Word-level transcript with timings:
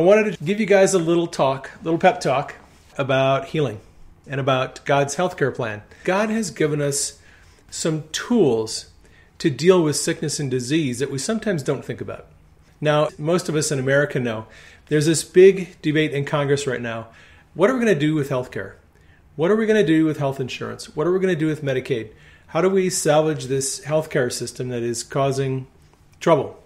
I 0.00 0.02
wanted 0.02 0.32
to 0.32 0.42
give 0.42 0.58
you 0.58 0.64
guys 0.64 0.94
a 0.94 0.98
little 0.98 1.26
talk, 1.26 1.72
a 1.78 1.84
little 1.84 1.98
pep 1.98 2.22
talk 2.22 2.54
about 2.96 3.48
healing 3.48 3.80
and 4.26 4.40
about 4.40 4.82
God's 4.86 5.16
healthcare 5.16 5.54
plan. 5.54 5.82
God 6.04 6.30
has 6.30 6.50
given 6.50 6.80
us 6.80 7.18
some 7.70 8.04
tools 8.10 8.88
to 9.36 9.50
deal 9.50 9.82
with 9.82 9.96
sickness 9.96 10.40
and 10.40 10.50
disease 10.50 11.00
that 11.00 11.10
we 11.10 11.18
sometimes 11.18 11.62
don't 11.62 11.84
think 11.84 12.00
about. 12.00 12.28
Now, 12.80 13.10
most 13.18 13.50
of 13.50 13.54
us 13.54 13.70
in 13.70 13.78
America 13.78 14.18
know 14.18 14.46
there's 14.86 15.04
this 15.04 15.22
big 15.22 15.76
debate 15.82 16.12
in 16.12 16.24
Congress 16.24 16.66
right 16.66 16.80
now. 16.80 17.08
What 17.52 17.68
are 17.68 17.74
we 17.74 17.84
going 17.84 17.92
to 17.92 18.00
do 18.00 18.14
with 18.14 18.30
healthcare? 18.30 18.76
What 19.36 19.50
are 19.50 19.56
we 19.56 19.66
going 19.66 19.84
to 19.84 19.86
do 19.86 20.06
with 20.06 20.16
health 20.16 20.40
insurance? 20.40 20.96
What 20.96 21.06
are 21.06 21.12
we 21.12 21.18
going 21.18 21.34
to 21.34 21.38
do 21.38 21.46
with 21.46 21.62
Medicaid? 21.62 22.08
How 22.46 22.62
do 22.62 22.70
we 22.70 22.88
salvage 22.88 23.48
this 23.48 23.80
healthcare 23.80 24.32
system 24.32 24.70
that 24.70 24.82
is 24.82 25.02
causing 25.02 25.66
trouble? 26.20 26.58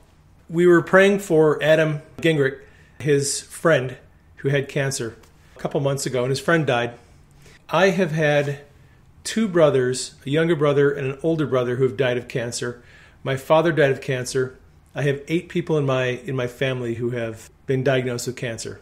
We 0.48 0.68
were 0.68 0.82
praying 0.82 1.18
for 1.18 1.60
Adam 1.60 2.00
Gingrich 2.18 2.60
his 3.00 3.40
friend 3.40 3.96
who 4.36 4.48
had 4.48 4.68
cancer 4.68 5.16
a 5.56 5.60
couple 5.60 5.80
months 5.80 6.06
ago, 6.06 6.22
and 6.22 6.30
his 6.30 6.40
friend 6.40 6.66
died. 6.66 6.94
I 7.68 7.90
have 7.90 8.12
had 8.12 8.60
two 9.24 9.48
brothers, 9.48 10.14
a 10.26 10.30
younger 10.30 10.54
brother 10.54 10.92
and 10.92 11.12
an 11.12 11.18
older 11.22 11.46
brother, 11.46 11.76
who 11.76 11.84
have 11.84 11.96
died 11.96 12.18
of 12.18 12.28
cancer. 12.28 12.82
My 13.22 13.36
father 13.36 13.72
died 13.72 13.90
of 13.90 14.00
cancer. 14.00 14.58
I 14.94 15.02
have 15.02 15.22
eight 15.28 15.48
people 15.48 15.78
in 15.78 15.86
my 15.86 16.04
in 16.04 16.36
my 16.36 16.46
family 16.46 16.94
who 16.94 17.10
have 17.10 17.50
been 17.66 17.82
diagnosed 17.82 18.26
with 18.26 18.36
cancer, 18.36 18.80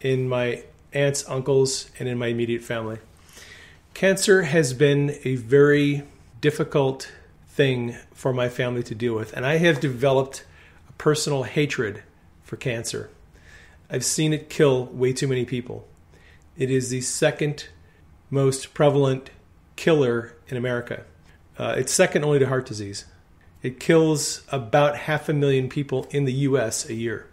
in 0.00 0.28
my 0.28 0.64
aunts, 0.92 1.26
uncles, 1.28 1.90
and 1.98 2.08
in 2.08 2.18
my 2.18 2.26
immediate 2.26 2.62
family. 2.62 2.98
Cancer 3.94 4.42
has 4.42 4.72
been 4.72 5.16
a 5.24 5.36
very 5.36 6.02
difficult 6.40 7.10
thing 7.48 7.96
for 8.12 8.32
my 8.32 8.48
family 8.48 8.82
to 8.82 8.94
deal 8.94 9.14
with, 9.14 9.32
and 9.32 9.46
I 9.46 9.58
have 9.58 9.80
developed 9.80 10.44
a 10.88 10.92
personal 10.92 11.44
hatred 11.44 12.02
for 12.42 12.56
cancer. 12.56 13.10
I've 13.90 14.04
seen 14.04 14.32
it 14.32 14.48
kill 14.48 14.86
way 14.86 15.12
too 15.12 15.26
many 15.26 15.44
people. 15.44 15.86
It 16.56 16.70
is 16.70 16.90
the 16.90 17.00
second 17.00 17.68
most 18.30 18.72
prevalent 18.72 19.30
killer 19.74 20.36
in 20.48 20.56
America. 20.56 21.04
Uh, 21.58 21.74
it's 21.76 21.92
second 21.92 22.24
only 22.24 22.38
to 22.38 22.46
heart 22.46 22.66
disease. 22.66 23.04
It 23.62 23.80
kills 23.80 24.42
about 24.52 24.96
half 24.96 25.28
a 25.28 25.32
million 25.32 25.68
people 25.68 26.06
in 26.10 26.24
the 26.24 26.32
U.S. 26.32 26.88
a 26.88 26.94
year. 26.94 27.26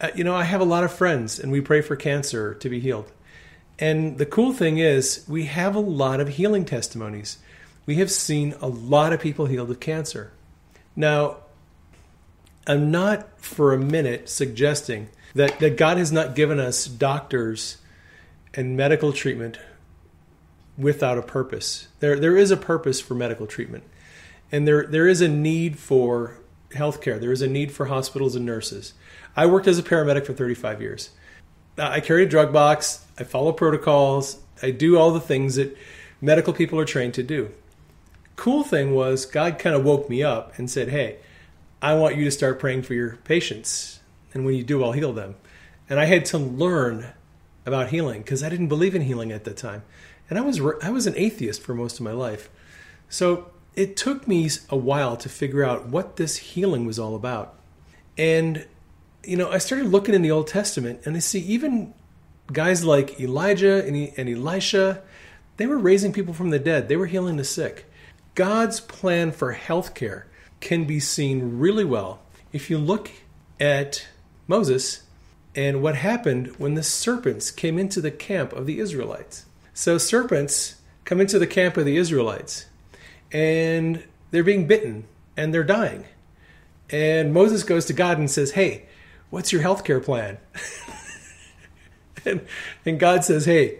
Uh, 0.00 0.08
you 0.14 0.24
know, 0.24 0.34
I 0.34 0.44
have 0.44 0.60
a 0.60 0.64
lot 0.64 0.84
of 0.84 0.92
friends, 0.92 1.38
and 1.38 1.52
we 1.52 1.60
pray 1.60 1.80
for 1.80 1.96
cancer 1.96 2.54
to 2.54 2.68
be 2.68 2.80
healed. 2.80 3.12
And 3.78 4.18
the 4.18 4.26
cool 4.26 4.52
thing 4.52 4.78
is, 4.78 5.24
we 5.28 5.44
have 5.44 5.76
a 5.76 5.80
lot 5.80 6.20
of 6.20 6.28
healing 6.28 6.64
testimonies. 6.64 7.38
We 7.86 7.96
have 7.96 8.10
seen 8.10 8.54
a 8.60 8.68
lot 8.68 9.12
of 9.12 9.20
people 9.20 9.46
healed 9.46 9.70
of 9.70 9.80
cancer. 9.80 10.32
Now, 10.96 11.38
I'm 12.66 12.90
not 12.90 13.38
for 13.40 13.72
a 13.72 13.78
minute 13.78 14.28
suggesting 14.28 15.10
that, 15.34 15.58
that 15.60 15.76
God 15.76 15.98
has 15.98 16.12
not 16.12 16.34
given 16.34 16.58
us 16.58 16.86
doctors 16.86 17.78
and 18.54 18.76
medical 18.76 19.12
treatment 19.12 19.58
without 20.78 21.18
a 21.18 21.22
purpose. 21.22 21.88
There, 22.00 22.18
there 22.18 22.36
is 22.36 22.50
a 22.50 22.56
purpose 22.56 23.00
for 23.00 23.14
medical 23.14 23.46
treatment, 23.46 23.84
and 24.52 24.66
there, 24.66 24.86
there 24.86 25.08
is 25.08 25.20
a 25.20 25.28
need 25.28 25.78
for 25.78 26.38
healthcare. 26.70 27.20
There 27.20 27.32
is 27.32 27.42
a 27.42 27.48
need 27.48 27.72
for 27.72 27.86
hospitals 27.86 28.34
and 28.34 28.46
nurses. 28.46 28.94
I 29.36 29.46
worked 29.46 29.66
as 29.66 29.78
a 29.78 29.82
paramedic 29.82 30.26
for 30.26 30.32
35 30.32 30.80
years. 30.80 31.10
I 31.76 32.00
carry 32.00 32.24
a 32.24 32.28
drug 32.28 32.52
box. 32.52 33.04
I 33.18 33.24
follow 33.24 33.52
protocols. 33.52 34.38
I 34.62 34.70
do 34.70 34.96
all 34.96 35.10
the 35.10 35.20
things 35.20 35.56
that 35.56 35.76
medical 36.20 36.52
people 36.52 36.78
are 36.78 36.84
trained 36.84 37.14
to 37.14 37.22
do. 37.22 37.50
Cool 38.36 38.62
thing 38.62 38.94
was 38.94 39.26
God 39.26 39.58
kind 39.58 39.74
of 39.74 39.84
woke 39.84 40.08
me 40.08 40.22
up 40.22 40.56
and 40.58 40.70
said, 40.70 40.88
"Hey, 40.88 41.18
I 41.82 41.94
want 41.94 42.16
you 42.16 42.24
to 42.24 42.30
start 42.30 42.58
praying 42.58 42.82
for 42.82 42.94
your 42.94 43.16
patients 43.24 44.00
and 44.34 44.44
when 44.44 44.54
you 44.54 44.64
do, 44.64 44.84
I'll 44.84 44.92
heal 44.92 45.12
them. 45.12 45.36
And 45.88 45.98
I 46.00 46.06
had 46.06 46.24
to 46.26 46.38
learn 46.38 47.06
about 47.64 47.88
healing 47.88 48.22
because 48.22 48.42
I 48.42 48.48
didn't 48.48 48.68
believe 48.68 48.94
in 48.94 49.02
healing 49.02 49.32
at 49.32 49.44
that 49.44 49.56
time. 49.56 49.84
And 50.28 50.38
I 50.38 50.42
was 50.42 50.60
I 50.82 50.90
was 50.90 51.06
an 51.06 51.14
atheist 51.16 51.62
for 51.62 51.74
most 51.74 51.98
of 51.98 52.04
my 52.04 52.12
life. 52.12 52.50
So 53.08 53.50
it 53.74 53.96
took 53.96 54.26
me 54.26 54.50
a 54.68 54.76
while 54.76 55.16
to 55.16 55.28
figure 55.28 55.64
out 55.64 55.86
what 55.88 56.16
this 56.16 56.36
healing 56.36 56.84
was 56.86 56.98
all 56.98 57.14
about. 57.14 57.54
And 58.18 58.66
you 59.22 59.36
know, 59.36 59.50
I 59.50 59.58
started 59.58 59.86
looking 59.86 60.14
in 60.14 60.22
the 60.22 60.30
Old 60.30 60.48
Testament 60.48 61.00
and 61.04 61.16
I 61.16 61.20
see 61.20 61.40
even 61.40 61.94
guys 62.52 62.84
like 62.84 63.20
Elijah 63.20 63.84
and, 63.86 64.12
and 64.16 64.28
Elisha, 64.28 65.02
they 65.56 65.66
were 65.66 65.78
raising 65.78 66.12
people 66.12 66.34
from 66.34 66.50
the 66.50 66.58
dead. 66.58 66.88
They 66.88 66.96
were 66.96 67.06
healing 67.06 67.36
the 67.36 67.44
sick. 67.44 67.86
God's 68.34 68.80
plan 68.80 69.32
for 69.32 69.54
healthcare 69.54 70.24
can 70.60 70.84
be 70.84 70.98
seen 71.00 71.58
really 71.58 71.84
well 71.84 72.20
if 72.52 72.68
you 72.68 72.78
look 72.78 73.10
at 73.60 74.06
Moses 74.46 75.02
and 75.54 75.82
what 75.82 75.96
happened 75.96 76.48
when 76.58 76.74
the 76.74 76.82
serpents 76.82 77.50
came 77.50 77.78
into 77.78 78.00
the 78.00 78.10
camp 78.10 78.52
of 78.52 78.66
the 78.66 78.80
Israelites. 78.80 79.46
So, 79.72 79.98
serpents 79.98 80.76
come 81.04 81.20
into 81.20 81.38
the 81.38 81.46
camp 81.46 81.76
of 81.76 81.84
the 81.84 81.96
Israelites 81.96 82.66
and 83.32 84.04
they're 84.30 84.44
being 84.44 84.66
bitten 84.66 85.04
and 85.36 85.52
they're 85.52 85.64
dying. 85.64 86.04
And 86.90 87.32
Moses 87.32 87.62
goes 87.62 87.86
to 87.86 87.92
God 87.92 88.18
and 88.18 88.30
says, 88.30 88.52
Hey, 88.52 88.86
what's 89.30 89.52
your 89.52 89.62
health 89.62 89.84
care 89.84 90.00
plan? 90.00 90.38
and, 92.24 92.46
and 92.84 93.00
God 93.00 93.24
says, 93.24 93.44
Hey, 93.44 93.78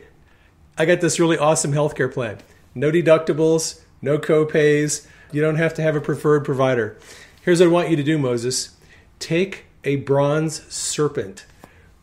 I 0.77 0.85
got 0.85 1.01
this 1.01 1.21
really 1.21 1.39
awesome 1.39 1.73
health 1.73 1.95
care 1.95 2.09
plan. 2.09 2.39
No 2.75 2.91
deductibles, 2.91 3.81
no 4.03 4.19
co-pays. 4.19 5.07
You 5.33 5.41
don't 5.41 5.57
have 5.57 5.75
to 5.75 5.83
have 5.83 5.97
a 5.97 6.01
preferred 6.01 6.45
provider. 6.45 6.99
Here's 7.43 7.61
what 7.61 7.69
I 7.69 7.73
want 7.73 7.91
you 7.91 7.97
to 7.97 8.03
do, 8.03 8.19
Moses. 8.19 8.77
Take 9.19 9.65
a 9.85 9.97
bronze 9.97 10.63
serpent, 10.73 11.47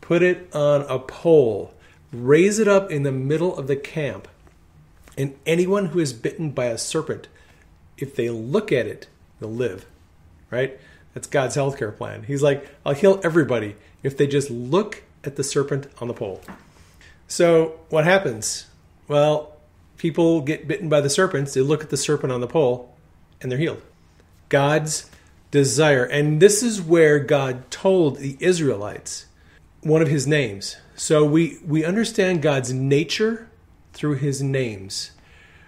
put 0.00 0.22
it 0.22 0.48
on 0.54 0.82
a 0.82 0.98
pole, 0.98 1.74
raise 2.12 2.58
it 2.58 2.68
up 2.68 2.90
in 2.90 3.02
the 3.02 3.12
middle 3.12 3.56
of 3.56 3.66
the 3.66 3.76
camp, 3.76 4.28
and 5.16 5.34
anyone 5.44 5.86
who 5.86 5.98
is 5.98 6.12
bitten 6.12 6.50
by 6.50 6.66
a 6.66 6.78
serpent, 6.78 7.28
if 7.98 8.16
they 8.16 8.30
look 8.30 8.72
at 8.72 8.86
it, 8.86 9.06
they'll 9.40 9.50
live. 9.50 9.86
Right? 10.50 10.78
That's 11.14 11.26
God's 11.26 11.56
healthcare 11.56 11.96
plan. 11.96 12.24
He's 12.24 12.42
like, 12.42 12.68
I'll 12.84 12.94
heal 12.94 13.20
everybody 13.22 13.76
if 14.02 14.16
they 14.16 14.26
just 14.26 14.50
look 14.50 15.02
at 15.24 15.36
the 15.36 15.44
serpent 15.44 15.86
on 16.00 16.08
the 16.08 16.14
pole. 16.14 16.40
So, 17.28 17.80
what 17.88 18.04
happens? 18.04 18.66
Well, 19.08 19.56
people 19.96 20.40
get 20.40 20.66
bitten 20.66 20.88
by 20.88 21.00
the 21.00 21.10
serpents, 21.10 21.54
they 21.54 21.60
look 21.60 21.82
at 21.82 21.90
the 21.90 21.96
serpent 21.96 22.32
on 22.32 22.40
the 22.40 22.46
pole, 22.46 22.94
and 23.40 23.50
they're 23.50 23.58
healed. 23.58 23.82
God's 24.48 25.10
desire. 25.52 26.04
And 26.04 26.40
this 26.42 26.64
is 26.64 26.82
where 26.82 27.20
God 27.20 27.70
told 27.70 28.16
the 28.16 28.36
Israelites 28.40 29.26
one 29.82 30.02
of 30.02 30.08
his 30.08 30.26
names. 30.26 30.76
So 30.96 31.24
we, 31.24 31.58
we 31.64 31.84
understand 31.84 32.42
God's 32.42 32.72
nature 32.72 33.48
through 33.92 34.14
his 34.16 34.42
names. 34.42 35.12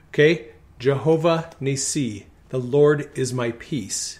Okay? 0.08 0.48
Jehovah 0.80 1.50
Nisi, 1.60 2.26
the 2.48 2.58
Lord 2.58 3.10
is 3.16 3.32
my 3.32 3.52
peace. 3.52 4.18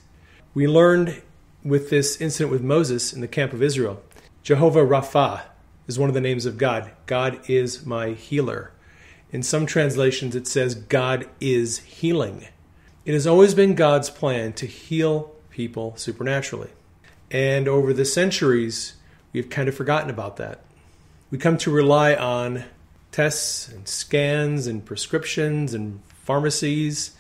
We 0.53 0.69
learned 0.69 1.23
with 1.65 1.91
this 1.91 2.21
incident 2.21 2.53
with 2.53 2.63
Moses 2.63 3.13
in 3.13 3.21
the 3.21 3.29
camp 3.29 3.53
of 3.53 3.63
Israel, 3.63 4.03
Jehovah 4.43 4.85
Rapha 4.85 5.43
is 5.87 5.99
one 5.99 6.11
of 6.11 6.15
the 6.15 6.21
names 6.21 6.45
of 6.45 6.59
God. 6.59 6.91
God 7.07 7.41
is 7.49 7.87
my 7.87 8.11
healer. 8.11 8.73
In 9.33 9.43
some 9.43 9.65
translations, 9.67 10.37
it 10.37 10.47
says 10.47 10.75
God 10.75 11.27
is 11.41 11.79
healing. 11.79 12.47
It 13.05 13.15
has 13.15 13.27
always 13.27 13.55
been 13.55 13.75
God's 13.75 14.11
plan 14.11 14.53
to 14.55 14.67
heal 14.67 15.34
people 15.55 15.97
supernaturally. 15.97 16.71
And 17.31 17.69
over 17.69 17.93
the 17.93 18.05
centuries, 18.05 18.95
we've 19.33 19.49
kind 19.49 19.69
of 19.69 19.75
forgotten 19.75 20.11
about 20.11 20.37
that. 20.37 20.61
We 21.31 21.39
come 21.39 21.57
to 21.59 21.71
rely 21.71 22.15
on 22.15 22.65
tests 23.13 23.69
and 23.69 23.87
scans 23.89 24.67
and 24.67 24.85
prescriptions 24.85 25.73
and 25.73 26.01
pharmacies. 26.09 27.17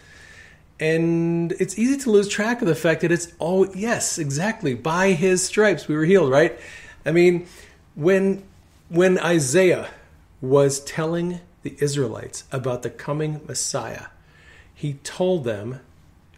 And 0.80 1.52
it's 1.52 1.78
easy 1.78 1.96
to 1.98 2.10
lose 2.10 2.28
track 2.28 2.60
of 2.60 2.66
the 2.66 2.74
fact 2.74 3.02
that 3.02 3.12
it's, 3.12 3.32
oh, 3.40 3.72
yes, 3.72 4.18
exactly. 4.18 4.74
By 4.74 5.12
his 5.12 5.44
stripes 5.44 5.86
we 5.86 5.94
were 5.94 6.04
healed, 6.04 6.30
right? 6.30 6.58
I 7.06 7.12
mean, 7.12 7.46
when, 7.94 8.42
when 8.88 9.16
Isaiah 9.18 9.90
was 10.40 10.80
telling 10.80 11.40
the 11.62 11.76
Israelites 11.78 12.44
about 12.50 12.82
the 12.82 12.90
coming 12.90 13.40
Messiah, 13.46 14.06
he 14.74 14.94
told 15.04 15.44
them 15.44 15.80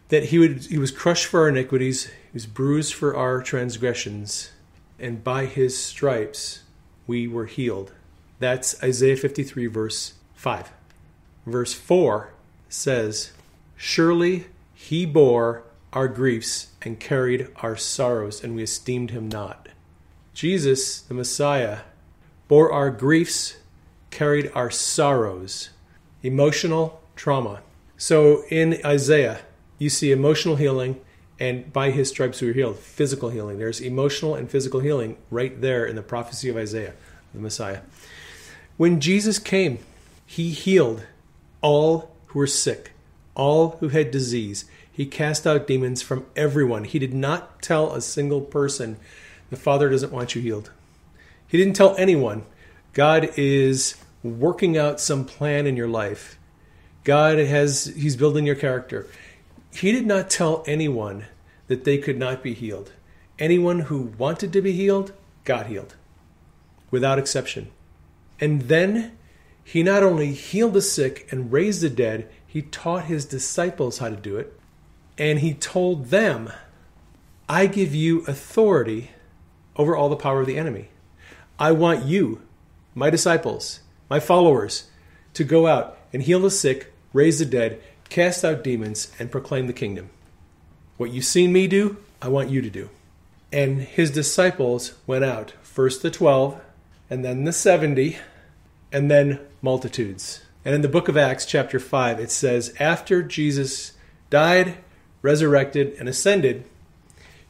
that 0.09 0.25
he 0.25 0.39
would 0.39 0.65
he 0.65 0.77
was 0.77 0.91
crushed 0.91 1.25
for 1.25 1.41
our 1.41 1.49
iniquities, 1.49 2.05
he 2.05 2.33
was 2.33 2.45
bruised 2.45 2.93
for 2.93 3.15
our 3.15 3.41
transgressions, 3.41 4.51
and 4.99 5.23
by 5.23 5.45
his 5.45 5.77
stripes 5.77 6.63
we 7.05 7.27
were 7.27 7.45
healed. 7.45 7.93
That's 8.39 8.81
Isaiah 8.83 9.17
53, 9.17 9.67
verse 9.67 10.13
5. 10.35 10.71
Verse 11.45 11.73
4 11.73 12.33
says, 12.69 13.31
Surely 13.75 14.47
he 14.73 15.05
bore 15.05 15.63
our 15.93 16.07
griefs 16.07 16.67
and 16.81 16.99
carried 16.99 17.47
our 17.57 17.75
sorrows, 17.75 18.43
and 18.43 18.55
we 18.55 18.63
esteemed 18.63 19.11
him 19.11 19.29
not. 19.29 19.69
Jesus, 20.33 21.01
the 21.01 21.13
Messiah, 21.13 21.79
bore 22.47 22.71
our 22.71 22.91
griefs, 22.91 23.57
carried 24.11 24.51
our 24.53 24.69
sorrows, 24.69 25.69
emotional 26.21 27.01
trauma. 27.15 27.61
So 27.97 28.43
in 28.49 28.79
Isaiah, 28.85 29.39
you 29.77 29.89
see 29.89 30.11
emotional 30.11 30.55
healing, 30.55 30.99
and 31.39 31.71
by 31.71 31.91
his 31.91 32.09
stripes 32.09 32.41
we 32.41 32.47
were 32.47 32.53
healed. 32.53 32.77
Physical 32.79 33.29
healing. 33.29 33.59
There's 33.59 33.79
emotional 33.79 34.35
and 34.35 34.49
physical 34.49 34.79
healing 34.79 35.17
right 35.29 35.59
there 35.59 35.85
in 35.85 35.95
the 35.95 36.01
prophecy 36.01 36.49
of 36.49 36.57
Isaiah, 36.57 36.93
the 37.33 37.39
Messiah. 37.39 37.81
When 38.77 38.99
Jesus 38.99 39.39
came, 39.39 39.79
he 40.25 40.51
healed 40.51 41.05
all 41.61 42.15
who 42.27 42.39
were 42.39 42.47
sick, 42.47 42.91
all 43.35 43.77
who 43.79 43.89
had 43.89 44.11
disease. 44.11 44.65
He 44.91 45.05
cast 45.05 45.45
out 45.45 45.67
demons 45.67 46.01
from 46.01 46.25
everyone. 46.35 46.83
He 46.83 46.99
did 46.99 47.13
not 47.13 47.61
tell 47.61 47.93
a 47.93 48.01
single 48.01 48.41
person, 48.41 48.97
the 49.49 49.57
Father 49.57 49.89
doesn't 49.89 50.11
want 50.11 50.35
you 50.35 50.41
healed. 50.41 50.71
He 51.47 51.57
didn't 51.57 51.75
tell 51.75 51.95
anyone, 51.97 52.43
God 52.93 53.29
is 53.37 53.95
working 54.23 54.77
out 54.77 54.99
some 54.99 55.23
plan 55.23 55.65
in 55.65 55.77
your 55.77 55.87
life. 55.87 56.37
God 57.03 57.37
has, 57.37 57.85
He's 57.85 58.15
building 58.15 58.45
your 58.45 58.55
character. 58.55 59.07
He 59.73 59.91
did 59.91 60.05
not 60.05 60.29
tell 60.29 60.63
anyone 60.65 61.25
that 61.67 61.83
they 61.83 61.97
could 61.97 62.17
not 62.17 62.41
be 62.41 62.53
healed. 62.53 62.91
Anyone 63.39 63.81
who 63.81 64.13
wanted 64.17 64.51
to 64.53 64.61
be 64.61 64.71
healed 64.71 65.13
got 65.43 65.67
healed, 65.67 65.95
without 66.89 67.19
exception. 67.19 67.71
And 68.39 68.63
then 68.63 69.17
he 69.63 69.83
not 69.83 70.03
only 70.03 70.33
healed 70.33 70.73
the 70.73 70.81
sick 70.81 71.27
and 71.31 71.51
raised 71.51 71.81
the 71.81 71.89
dead, 71.89 72.29
he 72.45 72.61
taught 72.61 73.05
his 73.05 73.25
disciples 73.25 73.99
how 73.99 74.09
to 74.09 74.15
do 74.15 74.37
it 74.37 74.57
and 75.17 75.39
he 75.39 75.53
told 75.53 76.07
them, 76.07 76.51
I 77.49 77.65
give 77.65 77.95
you 77.95 78.21
authority 78.27 79.11
over 79.75 79.95
all 79.95 80.09
the 80.09 80.15
power 80.15 80.41
of 80.41 80.47
the 80.47 80.57
enemy. 80.57 80.89
I 81.59 81.71
want 81.71 82.05
you, 82.05 82.41
my 82.93 83.09
disciples, 83.09 83.79
my 84.09 84.19
followers, 84.19 84.89
to 85.33 85.43
go 85.43 85.67
out 85.67 85.97
and 86.13 86.21
heal 86.21 86.39
the 86.39 86.51
sick, 86.51 86.93
raise 87.13 87.39
the 87.39 87.45
dead, 87.45 87.81
cast 88.09 88.43
out 88.43 88.63
demons, 88.63 89.11
and 89.19 89.31
proclaim 89.31 89.67
the 89.67 89.73
kingdom. 89.73 90.09
What 90.97 91.11
you've 91.11 91.25
seen 91.25 91.53
me 91.53 91.67
do, 91.67 91.97
I 92.21 92.27
want 92.27 92.49
you 92.49 92.61
to 92.61 92.69
do. 92.69 92.89
And 93.51 93.81
his 93.81 94.11
disciples 94.11 94.93
went 95.05 95.23
out, 95.23 95.53
first 95.61 96.01
the 96.01 96.11
12, 96.11 96.59
and 97.09 97.23
then 97.23 97.43
the 97.43 97.53
70, 97.53 98.17
and 98.91 99.09
then 99.09 99.39
multitudes. 99.61 100.43
And 100.65 100.75
in 100.75 100.81
the 100.81 100.89
book 100.89 101.07
of 101.07 101.15
Acts, 101.15 101.45
chapter 101.45 101.79
5, 101.79 102.19
it 102.19 102.31
says, 102.31 102.73
After 102.79 103.23
Jesus 103.23 103.93
died, 104.29 104.77
resurrected, 105.21 105.95
and 105.99 106.09
ascended, 106.09 106.65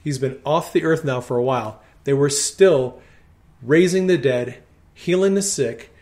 he's 0.04 0.20
been 0.20 0.40
off 0.46 0.74
the 0.74 0.84
earth 0.84 1.04
now 1.04 1.22
for 1.22 1.38
a 1.38 1.44
while. 1.44 1.82
They 2.04 2.14
were 2.14 2.30
still 2.30 3.02
raising 3.62 4.08
the 4.08 4.18
dead, 4.18 4.62
healing 4.94 5.34
the 5.34 5.42
sick. 5.42 5.94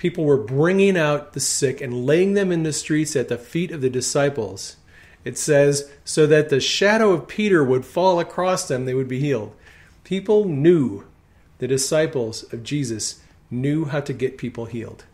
People 0.00 0.24
were 0.24 0.38
bringing 0.38 0.96
out 0.96 1.34
the 1.34 1.40
sick 1.40 1.82
and 1.82 2.06
laying 2.06 2.32
them 2.32 2.50
in 2.50 2.62
the 2.62 2.72
streets 2.72 3.14
at 3.16 3.28
the 3.28 3.36
feet 3.36 3.70
of 3.70 3.82
the 3.82 3.90
disciples. 3.90 4.76
It 5.26 5.36
says, 5.36 5.90
so 6.06 6.26
that 6.26 6.48
the 6.48 6.58
shadow 6.58 7.12
of 7.12 7.28
Peter 7.28 7.62
would 7.62 7.84
fall 7.84 8.18
across 8.18 8.66
them, 8.66 8.86
they 8.86 8.94
would 8.94 9.08
be 9.08 9.20
healed. 9.20 9.54
People 10.02 10.46
knew, 10.46 11.04
the 11.58 11.68
disciples 11.68 12.50
of 12.50 12.62
Jesus 12.62 13.20
knew 13.50 13.84
how 13.84 14.00
to 14.00 14.14
get 14.14 14.38
people 14.38 14.64
healed. 14.64 15.04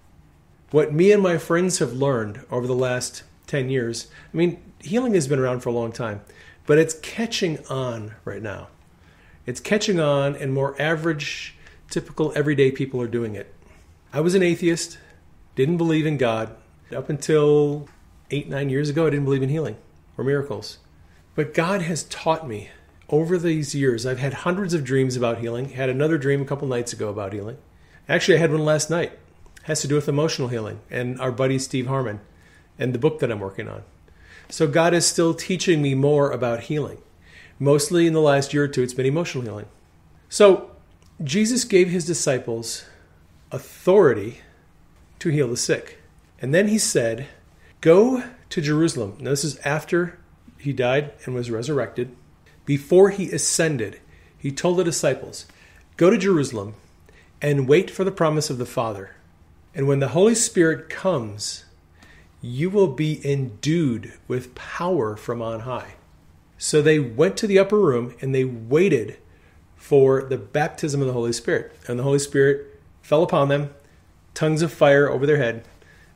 What 0.70 0.94
me 0.94 1.10
and 1.10 1.20
my 1.20 1.36
friends 1.36 1.80
have 1.80 1.92
learned 1.92 2.46
over 2.48 2.68
the 2.68 2.72
last 2.72 3.24
10 3.48 3.68
years, 3.68 4.06
I 4.32 4.36
mean, 4.36 4.62
healing 4.78 5.14
has 5.14 5.26
been 5.26 5.40
around 5.40 5.64
for 5.64 5.70
a 5.70 5.72
long 5.72 5.90
time, 5.90 6.20
but 6.64 6.78
it's 6.78 6.94
catching 7.00 7.58
on 7.66 8.14
right 8.24 8.40
now. 8.40 8.68
It's 9.46 9.58
catching 9.58 9.98
on, 9.98 10.36
and 10.36 10.54
more 10.54 10.80
average, 10.80 11.56
typical, 11.90 12.32
everyday 12.36 12.70
people 12.70 13.02
are 13.02 13.08
doing 13.08 13.34
it. 13.34 13.52
I 14.16 14.20
was 14.20 14.34
an 14.34 14.42
atheist, 14.42 14.96
didn't 15.56 15.76
believe 15.76 16.06
in 16.06 16.16
God. 16.16 16.56
Up 16.90 17.10
until 17.10 17.86
eight, 18.30 18.48
nine 18.48 18.70
years 18.70 18.88
ago, 18.88 19.06
I 19.06 19.10
didn't 19.10 19.26
believe 19.26 19.42
in 19.42 19.50
healing 19.50 19.76
or 20.16 20.24
miracles. 20.24 20.78
But 21.34 21.52
God 21.52 21.82
has 21.82 22.04
taught 22.04 22.48
me 22.48 22.70
over 23.10 23.36
these 23.36 23.74
years. 23.74 24.06
I've 24.06 24.18
had 24.18 24.32
hundreds 24.32 24.72
of 24.72 24.84
dreams 24.84 25.16
about 25.16 25.40
healing. 25.40 25.68
Had 25.68 25.90
another 25.90 26.16
dream 26.16 26.40
a 26.40 26.46
couple 26.46 26.66
nights 26.66 26.94
ago 26.94 27.10
about 27.10 27.34
healing. 27.34 27.58
Actually, 28.08 28.38
I 28.38 28.40
had 28.40 28.52
one 28.52 28.64
last 28.64 28.88
night. 28.88 29.12
It 29.12 29.64
has 29.64 29.82
to 29.82 29.88
do 29.88 29.96
with 29.96 30.08
emotional 30.08 30.48
healing 30.48 30.80
and 30.90 31.20
our 31.20 31.30
buddy 31.30 31.58
Steve 31.58 31.86
Harmon 31.86 32.20
and 32.78 32.94
the 32.94 32.98
book 32.98 33.18
that 33.18 33.30
I'm 33.30 33.40
working 33.40 33.68
on. 33.68 33.82
So 34.48 34.66
God 34.66 34.94
is 34.94 35.04
still 35.04 35.34
teaching 35.34 35.82
me 35.82 35.94
more 35.94 36.30
about 36.30 36.60
healing. 36.60 37.02
Mostly 37.58 38.06
in 38.06 38.14
the 38.14 38.22
last 38.22 38.54
year 38.54 38.64
or 38.64 38.68
two, 38.68 38.82
it's 38.82 38.94
been 38.94 39.04
emotional 39.04 39.44
healing. 39.44 39.66
So 40.30 40.70
Jesus 41.22 41.64
gave 41.64 41.90
his 41.90 42.06
disciples 42.06 42.86
authority 43.50 44.40
to 45.18 45.30
heal 45.30 45.48
the 45.48 45.56
sick. 45.56 46.00
And 46.40 46.54
then 46.54 46.68
he 46.68 46.78
said, 46.78 47.26
Go 47.80 48.24
to 48.50 48.60
Jerusalem. 48.60 49.16
Now, 49.20 49.30
this 49.30 49.44
is 49.44 49.58
after 49.58 50.18
he 50.58 50.72
died 50.72 51.12
and 51.24 51.34
was 51.34 51.50
resurrected. 51.50 52.14
Before 52.64 53.10
he 53.10 53.30
ascended, 53.30 54.00
he 54.36 54.50
told 54.50 54.78
the 54.78 54.84
disciples, 54.84 55.46
Go 55.96 56.10
to 56.10 56.18
Jerusalem 56.18 56.74
and 57.40 57.68
wait 57.68 57.90
for 57.90 58.04
the 58.04 58.10
promise 58.10 58.50
of 58.50 58.58
the 58.58 58.66
Father. 58.66 59.16
And 59.74 59.86
when 59.86 60.00
the 60.00 60.08
Holy 60.08 60.34
Spirit 60.34 60.88
comes, 60.88 61.64
you 62.40 62.70
will 62.70 62.88
be 62.88 63.24
endued 63.28 64.14
with 64.26 64.54
power 64.54 65.16
from 65.16 65.42
on 65.42 65.60
high. 65.60 65.94
So 66.58 66.80
they 66.80 66.98
went 66.98 67.36
to 67.38 67.46
the 67.46 67.58
upper 67.58 67.78
room 67.78 68.14
and 68.20 68.34
they 68.34 68.44
waited 68.44 69.18
for 69.76 70.22
the 70.22 70.38
baptism 70.38 71.00
of 71.00 71.06
the 71.06 71.12
Holy 71.12 71.32
Spirit. 71.32 71.76
And 71.86 71.98
the 71.98 72.02
Holy 72.02 72.18
Spirit 72.18 72.75
fell 73.06 73.22
upon 73.22 73.48
them, 73.48 73.72
tongues 74.34 74.62
of 74.62 74.72
fire 74.72 75.08
over 75.08 75.26
their 75.26 75.36
head, 75.36 75.64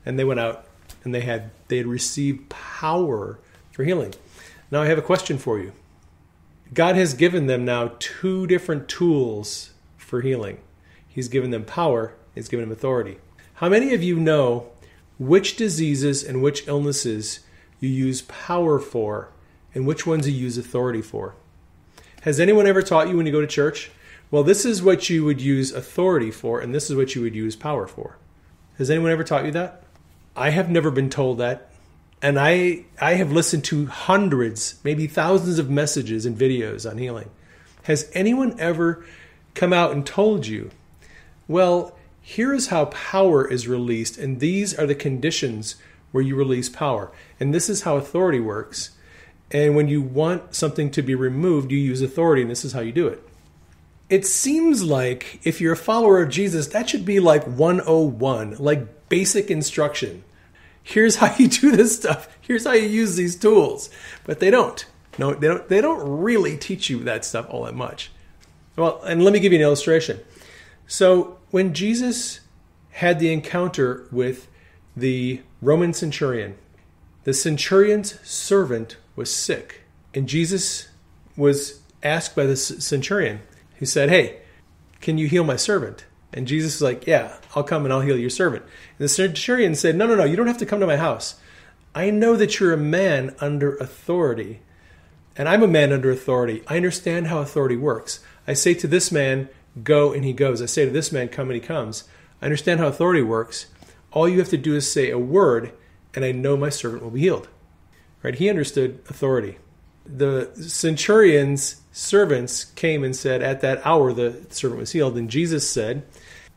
and 0.05 0.19
they 0.19 0.25
went 0.25 0.41
out 0.41 0.67
and 1.05 1.14
they 1.14 1.21
had 1.21 1.53
they 1.69 1.76
had 1.76 1.87
received 1.87 2.49
power 2.49 3.38
for 3.71 3.85
healing. 3.85 4.12
Now 4.73 4.83
I 4.83 4.87
have 4.87 4.99
a 4.99 5.03
question 5.03 5.38
for 5.38 5.61
you. 5.61 5.73
God 6.75 6.97
has 6.97 7.14
given 7.14 7.47
them 7.47 7.64
now 7.64 7.93
two 8.00 8.45
different 8.49 8.88
tools 8.88 9.71
for 9.97 10.21
healing. 10.21 10.59
He's 11.07 11.29
given 11.29 11.50
them 11.50 11.64
power, 11.64 12.14
he's 12.35 12.49
given 12.49 12.69
them 12.69 12.73
authority. 12.76 13.19
How 13.55 13.69
many 13.69 13.95
of 13.95 14.03
you 14.03 14.19
know 14.19 14.67
which 15.17 15.55
diseases 15.55 16.25
and 16.25 16.43
which 16.43 16.67
illnesses 16.67 17.41
you 17.79 17.88
use 17.88 18.23
power 18.23 18.81
for 18.81 19.31
and 19.75 19.87
which 19.87 20.09
ones 20.09 20.29
you 20.29 20.35
use 20.35 20.59
authority 20.59 21.03
for. 21.03 21.37
Has 22.23 22.41
anyone 22.41 22.67
ever 22.67 22.83
taught 22.83 23.09
you 23.09 23.17
when 23.17 23.26
you 23.26 23.33
go 23.33 23.41
to 23.41 23.47
church? 23.47 23.93
Well, 24.31 24.45
this 24.45 24.65
is 24.65 24.83
what 24.83 25.11
you 25.11 25.25
would 25.25 25.41
use 25.41 25.73
authority 25.73 26.31
for, 26.31 26.61
and 26.61 26.75
this 26.75 26.89
is 26.89 26.97
what 26.97 27.15
you 27.15 27.23
would 27.23 27.35
use 27.35 27.57
power 27.57 27.87
for. 27.87 28.17
Has 28.79 28.89
anyone 28.89 29.11
ever 29.11 29.25
taught 29.25 29.45
you 29.45 29.51
that? 29.53 29.83
I 30.37 30.51
have 30.51 30.71
never 30.71 30.91
been 30.91 31.11
told 31.11 31.39
that. 31.39 31.71
And 32.23 32.39
I, 32.39 32.85
I 33.01 33.15
have 33.15 33.33
listened 33.33 33.65
to 33.65 33.87
hundreds, 33.87 34.79
maybe 34.85 35.07
thousands 35.07 35.59
of 35.59 35.69
messages 35.71 36.27
and 36.27 36.39
videos 36.39 36.89
on 36.89 36.99
healing. 36.99 37.31
Has 37.85 38.11
anyone 38.15 38.59
ever 38.61 39.05
come 39.55 39.73
out 39.73 39.93
and 39.93 40.07
told 40.07 40.47
you, 40.47 40.71
well, 41.49 41.97
here 42.21 42.55
is 42.55 42.69
how 42.69 42.85
power 42.87 43.45
is 43.47 43.67
released, 43.67 44.17
and 44.17 44.39
these 44.39 44.79
are 44.79 44.87
the 44.87 44.95
conditions 44.95 45.77
where 46.13 46.23
you 46.23 46.37
release 46.37 46.69
power. 46.69 47.11
And 47.41 47.53
this 47.53 47.69
is 47.69 47.83
how 47.83 47.97
authority 47.97 48.39
works. 48.39 48.91
And 49.51 49.75
when 49.75 49.89
you 49.89 50.01
want 50.01 50.55
something 50.55 50.91
to 50.93 51.03
be 51.03 51.15
removed, 51.15 51.73
you 51.73 51.79
use 51.79 52.03
authority, 52.03 52.43
and 52.43 52.51
this 52.51 52.65
is 52.65 52.75
how 52.75 52.81
you 52.81 52.93
do 52.93 53.09
it. 53.09 53.27
It 54.11 54.26
seems 54.26 54.83
like 54.83 55.40
if 55.45 55.61
you're 55.61 55.75
a 55.75 55.76
follower 55.76 56.21
of 56.21 56.29
Jesus, 56.31 56.67
that 56.69 56.90
should 56.90 57.05
be 57.05 57.21
like 57.21 57.45
101, 57.45 58.57
like 58.59 59.09
basic 59.09 59.50
instruction. 59.50 60.25
Here's 60.83 61.17
how 61.17 61.35
you 61.37 61.49
do 61.49 61.75
this 61.76 61.97
stuff. 61.97 62.37
Here's 62.40 62.64
how 62.64 62.73
you 62.73 62.88
use 62.88 63.17
these 63.17 63.37
tools. 63.37 63.88
But 64.25 64.40
they 64.40 64.50
don't. 64.50 64.85
No, 65.19 65.35
they 65.35 65.47
don't 65.47 65.69
they 65.69 65.81
don't 65.81 66.21
really 66.21 66.57
teach 66.57 66.90
you 66.90 66.99
that 67.05 67.25
stuff 67.25 67.47
all 67.49 67.64
that 67.64 67.75
much. 67.75 68.11
Well, 68.76 69.00
and 69.02 69.23
let 69.23 69.33
me 69.33 69.40
give 69.40 69.52
you 69.52 69.59
an 69.59 69.64
illustration. 69.64 70.21
So 70.87 71.38
when 71.50 71.75
Jesus 71.75 72.40
had 72.93 73.19
the 73.19 73.33
encounter 73.33 74.07
with 74.11 74.49
the 74.97 75.40
Roman 75.62 75.93
centurion, 75.93 76.57
the 77.25 77.35
centurion's 77.35 78.19
servant 78.29 78.97
was 79.14 79.33
sick, 79.33 79.83
and 80.14 80.29
Jesus 80.29 80.88
was 81.37 81.81
asked 82.02 82.35
by 82.35 82.47
the 82.47 82.57
centurion, 82.57 83.40
who 83.81 83.87
said, 83.87 84.11
Hey, 84.11 84.39
can 85.01 85.19
you 85.19 85.27
heal 85.27 85.43
my 85.43 85.57
servant? 85.57 86.07
And 86.33 86.47
Jesus 86.47 86.77
was 86.77 86.83
like, 86.83 87.07
Yeah, 87.07 87.37
I'll 87.57 87.65
come 87.65 87.85
and 87.85 87.93
I'll 87.93 88.03
heal 88.03 88.17
your 88.17 88.31
servant. 88.31 88.63
And 88.63 88.99
the 88.99 89.09
centurion 89.09 89.75
said, 89.75 89.97
No, 89.97 90.07
no, 90.07 90.15
no, 90.15 90.25
you 90.25 90.37
don't 90.37 90.47
have 90.47 90.59
to 90.59 90.67
come 90.67 90.79
to 90.79 90.87
my 90.87 90.97
house. 90.97 91.41
I 91.95 92.11
know 92.11 92.37
that 92.37 92.61
you're 92.61 92.73
a 92.73 92.77
man 92.77 93.35
under 93.41 93.75
authority, 93.77 94.61
And 95.37 95.49
I'm 95.49 95.63
a 95.63 95.69
man 95.69 95.93
under 95.93 96.11
authority. 96.11 96.63
I 96.69 96.77
understand 96.77 97.27
how 97.27 97.41
authority 97.41 97.77
works. 97.77 98.21
I 98.47 98.53
say 98.53 98.75
to 98.75 98.87
this 98.87 99.11
man, 99.11 99.49
go, 99.83 100.13
and 100.13 100.25
he 100.25 100.33
goes. 100.33 100.63
I 100.63 100.67
say 100.67 100.85
to 100.85 100.91
this 100.91 101.11
man, 101.11 101.29
come, 101.29 101.49
and 101.49 101.55
he 101.55 101.61
comes. 101.61 102.05
I 102.41 102.45
understand 102.45 102.79
how 102.79 102.87
authority 102.87 103.23
works. 103.23 103.67
All 104.13 104.29
you 104.29 104.39
have 104.39 104.51
to 104.51 104.57
do 104.57 104.77
is 104.77 104.91
say 104.91 105.11
a 105.11 105.19
word, 105.19 105.73
and 106.15 106.25
I 106.25 106.33
know 106.33 106.57
my 106.57 106.69
servant 106.69 107.03
will 107.03 107.11
be 107.11 107.21
healed. 107.21 107.49
Right? 108.23 108.35
He 108.35 108.51
understood 108.51 109.01
authority. 109.09 109.59
The 110.17 110.50
centurion's 110.57 111.81
servants 111.93 112.64
came 112.64 113.05
and 113.05 113.14
said, 113.14 113.43
At 113.43 113.61
that 113.61 113.85
hour 113.85 114.12
the 114.12 114.45
servant 114.50 114.81
was 114.81 114.93
healed. 114.93 115.17
And 115.17 115.31
Jesus 115.31 115.69
said, 115.69 116.02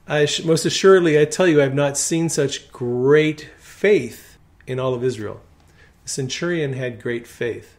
Most 0.08 0.66
assuredly, 0.66 1.20
I 1.20 1.26
tell 1.26 1.48
you, 1.48 1.60
I 1.60 1.64
have 1.64 1.74
not 1.74 1.98
seen 1.98 2.30
such 2.30 2.72
great 2.72 3.50
faith 3.60 4.38
in 4.66 4.80
all 4.80 4.94
of 4.94 5.04
Israel. 5.04 5.42
The 6.04 6.10
centurion 6.10 6.74
had 6.74 7.02
great 7.02 7.28
faith. 7.28 7.78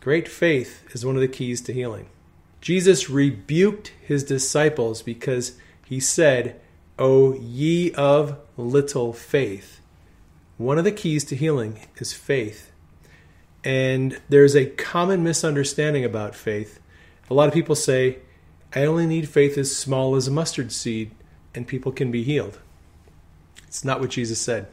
Great 0.00 0.28
faith 0.28 0.84
is 0.94 1.04
one 1.04 1.16
of 1.16 1.20
the 1.20 1.28
keys 1.28 1.60
to 1.62 1.72
healing. 1.72 2.08
Jesus 2.60 3.10
rebuked 3.10 3.92
his 4.00 4.24
disciples 4.24 5.02
because 5.02 5.58
he 5.84 6.00
said, 6.00 6.60
O 6.98 7.34
ye 7.34 7.92
of 7.92 8.38
little 8.56 9.12
faith. 9.12 9.80
One 10.56 10.78
of 10.78 10.84
the 10.84 10.92
keys 10.92 11.24
to 11.24 11.36
healing 11.36 11.80
is 11.96 12.12
faith. 12.12 12.72
And 13.66 14.20
there's 14.28 14.54
a 14.54 14.66
common 14.66 15.24
misunderstanding 15.24 16.04
about 16.04 16.36
faith. 16.36 16.78
A 17.28 17.34
lot 17.34 17.48
of 17.48 17.52
people 17.52 17.74
say, 17.74 18.18
I 18.72 18.84
only 18.84 19.06
need 19.06 19.28
faith 19.28 19.58
as 19.58 19.76
small 19.76 20.14
as 20.14 20.28
a 20.28 20.30
mustard 20.30 20.70
seed, 20.70 21.10
and 21.52 21.66
people 21.66 21.90
can 21.90 22.12
be 22.12 22.22
healed. 22.22 22.60
It's 23.66 23.84
not 23.84 23.98
what 23.98 24.10
Jesus 24.10 24.40
said. 24.40 24.68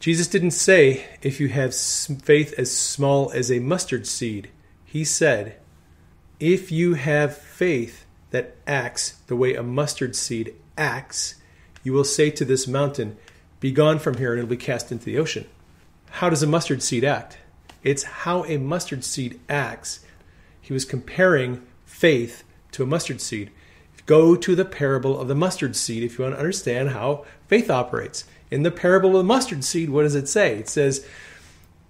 Jesus 0.00 0.26
didn't 0.26 0.50
say, 0.50 1.06
if 1.22 1.40
you 1.40 1.48
have 1.48 1.74
faith 1.74 2.52
as 2.58 2.76
small 2.76 3.30
as 3.32 3.50
a 3.50 3.58
mustard 3.58 4.06
seed. 4.06 4.50
He 4.84 5.02
said, 5.02 5.56
if 6.38 6.70
you 6.70 6.94
have 6.94 7.34
faith 7.34 8.04
that 8.32 8.54
acts 8.66 9.12
the 9.28 9.36
way 9.36 9.54
a 9.54 9.62
mustard 9.62 10.14
seed 10.14 10.54
acts, 10.76 11.36
you 11.82 11.94
will 11.94 12.04
say 12.04 12.28
to 12.32 12.44
this 12.44 12.68
mountain, 12.68 13.16
Be 13.60 13.72
gone 13.72 13.98
from 13.98 14.18
here, 14.18 14.32
and 14.32 14.40
it'll 14.40 14.50
be 14.50 14.58
cast 14.58 14.92
into 14.92 15.06
the 15.06 15.16
ocean. 15.16 15.46
How 16.10 16.28
does 16.28 16.42
a 16.42 16.46
mustard 16.46 16.82
seed 16.82 17.02
act? 17.02 17.38
It's 17.82 18.02
how 18.02 18.44
a 18.44 18.58
mustard 18.58 19.04
seed 19.04 19.40
acts. 19.48 20.00
He 20.60 20.72
was 20.72 20.84
comparing 20.84 21.66
faith 21.84 22.44
to 22.72 22.82
a 22.82 22.86
mustard 22.86 23.20
seed. 23.20 23.50
Go 24.06 24.34
to 24.36 24.54
the 24.54 24.64
parable 24.64 25.18
of 25.20 25.28
the 25.28 25.34
mustard 25.34 25.76
seed 25.76 26.02
if 26.02 26.18
you 26.18 26.24
want 26.24 26.34
to 26.34 26.40
understand 26.40 26.90
how 26.90 27.24
faith 27.46 27.70
operates. 27.70 28.24
In 28.50 28.62
the 28.62 28.70
parable 28.70 29.10
of 29.10 29.16
the 29.18 29.24
mustard 29.24 29.62
seed, 29.64 29.90
what 29.90 30.02
does 30.02 30.14
it 30.14 30.28
say? 30.28 30.58
It 30.58 30.68
says, 30.68 31.06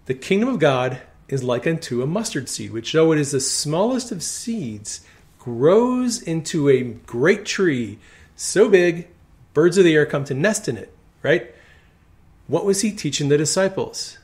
The 0.06 0.14
kingdom 0.14 0.48
of 0.48 0.58
God 0.58 1.00
is 1.28 1.42
like 1.42 1.66
unto 1.66 2.02
a 2.02 2.06
mustard 2.06 2.48
seed, 2.48 2.72
which, 2.72 2.92
though 2.92 3.12
it 3.12 3.18
is 3.18 3.30
the 3.32 3.40
smallest 3.40 4.12
of 4.12 4.22
seeds, 4.22 5.00
grows 5.38 6.20
into 6.20 6.68
a 6.68 6.82
great 6.82 7.46
tree, 7.46 7.98
so 8.36 8.68
big, 8.68 9.08
birds 9.54 9.78
of 9.78 9.84
the 9.84 9.94
air 9.94 10.04
come 10.04 10.24
to 10.24 10.34
nest 10.34 10.68
in 10.68 10.76
it, 10.76 10.92
right? 11.22 11.54
What 12.46 12.64
was 12.64 12.82
he 12.82 12.92
teaching 12.92 13.28
the 13.28 13.38
disciples? 13.38 14.18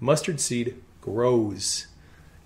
Mustard 0.00 0.40
seed 0.40 0.76
grows. 1.02 1.88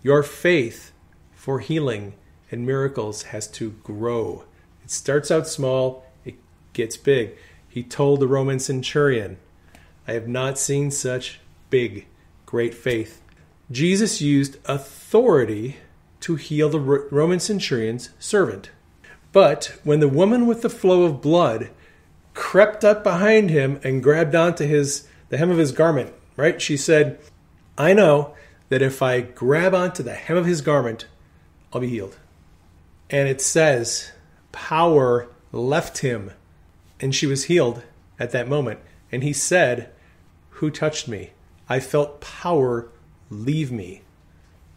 Your 0.02 0.24
faith 0.24 0.90
for 1.32 1.60
healing 1.60 2.14
and 2.50 2.66
miracles 2.66 3.24
has 3.24 3.46
to 3.48 3.70
grow. 3.84 4.44
It 4.82 4.90
starts 4.90 5.30
out 5.30 5.46
small, 5.46 6.04
it 6.24 6.34
gets 6.72 6.96
big. 6.96 7.36
He 7.68 7.84
told 7.84 8.18
the 8.18 8.26
Roman 8.26 8.58
centurion, 8.58 9.36
I 10.08 10.12
have 10.12 10.26
not 10.26 10.58
seen 10.58 10.90
such 10.90 11.40
big, 11.70 12.06
great 12.46 12.74
faith. 12.74 13.22
Jesus 13.70 14.20
used 14.20 14.58
authority 14.64 15.76
to 16.20 16.36
heal 16.36 16.68
the 16.68 16.80
Roman 16.80 17.40
centurion's 17.40 18.10
servant. 18.18 18.70
But 19.32 19.78
when 19.84 20.00
the 20.00 20.08
woman 20.08 20.46
with 20.46 20.62
the 20.62 20.70
flow 20.70 21.02
of 21.02 21.20
blood 21.20 21.70
crept 22.32 22.84
up 22.84 23.02
behind 23.02 23.50
him 23.50 23.80
and 23.82 24.02
grabbed 24.02 24.34
onto 24.34 24.66
his 24.66 25.06
the 25.28 25.38
hem 25.38 25.50
of 25.50 25.58
his 25.58 25.72
garment, 25.72 26.14
right? 26.36 26.62
She 26.62 26.76
said, 26.76 27.18
I 27.76 27.92
know 27.92 28.34
that 28.68 28.82
if 28.82 29.02
I 29.02 29.20
grab 29.20 29.74
onto 29.74 30.02
the 30.02 30.14
hem 30.14 30.36
of 30.36 30.46
his 30.46 30.60
garment, 30.60 31.06
I'll 31.72 31.80
be 31.80 31.88
healed. 31.88 32.18
And 33.10 33.28
it 33.28 33.40
says, 33.40 34.12
power 34.52 35.28
left 35.52 35.98
him, 35.98 36.32
and 36.98 37.14
she 37.14 37.26
was 37.26 37.44
healed 37.44 37.82
at 38.18 38.30
that 38.32 38.48
moment. 38.48 38.80
And 39.12 39.22
he 39.22 39.32
said, 39.32 39.90
Who 40.50 40.70
touched 40.70 41.06
me? 41.06 41.30
I 41.68 41.80
felt 41.80 42.20
power 42.20 42.88
leave 43.30 43.70
me. 43.70 44.02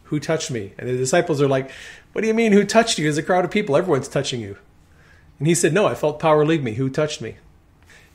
Who 0.04 0.20
touched 0.20 0.50
me? 0.50 0.72
And 0.78 0.88
the 0.88 0.96
disciples 0.96 1.40
are 1.40 1.48
like, 1.48 1.70
What 2.12 2.20
do 2.20 2.28
you 2.28 2.34
mean, 2.34 2.52
who 2.52 2.64
touched 2.64 2.98
you? 2.98 3.04
There's 3.04 3.18
a 3.18 3.22
crowd 3.22 3.44
of 3.44 3.50
people. 3.50 3.76
Everyone's 3.76 4.08
touching 4.08 4.40
you. 4.40 4.56
And 5.38 5.48
he 5.48 5.54
said, 5.54 5.72
No, 5.72 5.86
I 5.86 5.94
felt 5.94 6.20
power 6.20 6.44
leave 6.44 6.62
me. 6.62 6.74
Who 6.74 6.90
touched 6.90 7.20
me? 7.20 7.36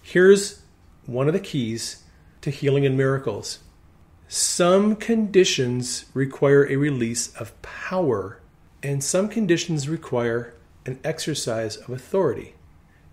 Here's 0.01 0.61
one 1.05 1.27
of 1.27 1.33
the 1.33 1.39
keys 1.39 2.03
to 2.41 2.51
healing 2.51 2.85
and 2.85 2.95
miracles 2.95 3.59
some 4.27 4.95
conditions 4.95 6.05
require 6.15 6.65
a 6.67 6.77
release 6.77 7.33
of 7.35 7.59
power, 7.61 8.39
and 8.81 9.03
some 9.03 9.29
conditions 9.29 9.87
require 9.87 10.53
an 10.85 10.99
exercise 11.03 11.77
of 11.77 11.91
authority. 11.91 12.55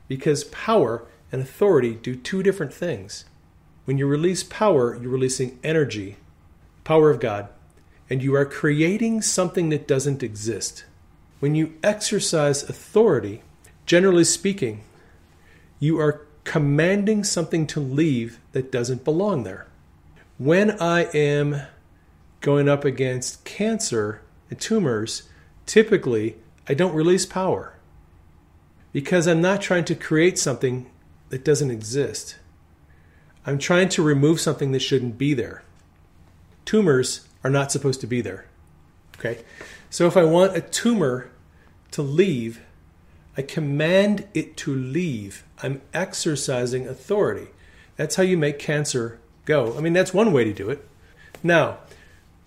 Because 0.09 0.45
power 0.45 1.04
and 1.31 1.42
authority 1.42 1.95
do 1.95 2.16
two 2.16 2.42
different 2.42 2.73
things. 2.73 3.26
When 3.85 3.99
you 3.99 4.07
release 4.07 4.42
power, 4.42 4.97
you're 4.97 5.11
releasing 5.11 5.59
energy, 5.62 6.16
power 6.83 7.11
of 7.11 7.21
God, 7.21 7.49
and 8.09 8.23
you 8.23 8.35
are 8.35 8.47
creating 8.47 9.21
something 9.21 9.69
that 9.69 9.88
doesn't 9.88 10.23
exist. 10.23 10.85
When 11.40 11.54
you 11.54 11.75
exercise 11.83 12.62
authority, 12.62 13.42
generally 13.85 14.25
speaking, 14.25 14.85
you 15.78 15.99
are 16.00 16.26
commanding 16.45 17.23
something 17.23 17.66
to 17.66 17.81
leave 17.81 18.38
that 18.52 18.73
doesn't 18.73 19.04
belong 19.04 19.42
there 19.45 19.66
when 20.42 20.72
I 20.80 21.04
am 21.14 21.62
going 22.40 22.68
up 22.68 22.84
against 22.84 23.44
cancer 23.44 24.22
and 24.50 24.61
tumors, 24.61 25.28
typically 25.66 26.37
I 26.68 26.75
don't 26.75 26.94
release 26.94 27.25
power 27.25 27.78
because 28.92 29.28
I'm 29.28 29.40
not 29.40 29.62
trying 29.62 29.84
to 29.84 29.94
create 29.94 30.40
something 30.40 30.90
that 31.28 31.44
doesn't 31.44 31.70
exist. 31.70 32.38
I'm 33.46 33.56
trying 33.56 33.88
to 33.90 34.02
remove 34.02 34.40
something 34.40 34.72
that 34.72 34.80
shouldn't 34.80 35.16
be 35.16 35.32
there. 35.32 35.62
Tumors 36.64 37.28
are 37.44 37.50
not 37.50 37.70
supposed 37.70 38.00
to 38.00 38.08
be 38.08 38.20
there. 38.20 38.46
Okay? 39.18 39.44
So 39.90 40.08
if 40.08 40.16
I 40.16 40.25
want 40.25 40.56
a 40.56 40.61
tumor 40.61 41.30
to 41.92 42.02
leave, 42.02 42.61
I 43.37 43.42
command 43.42 44.26
it 44.34 44.56
to 44.58 44.75
leave. 44.75 45.44
I'm 45.62 45.82
exercising 45.94 46.88
authority. 46.88 47.49
That's 47.94 48.16
how 48.16 48.25
you 48.25 48.37
make 48.37 48.58
cancer 48.58 49.20
go. 49.44 49.76
I 49.76 49.80
mean, 49.80 49.92
that's 49.92 50.14
one 50.14 50.32
way 50.32 50.44
to 50.44 50.52
do 50.52 50.70
it. 50.70 50.87
Now, 51.42 51.78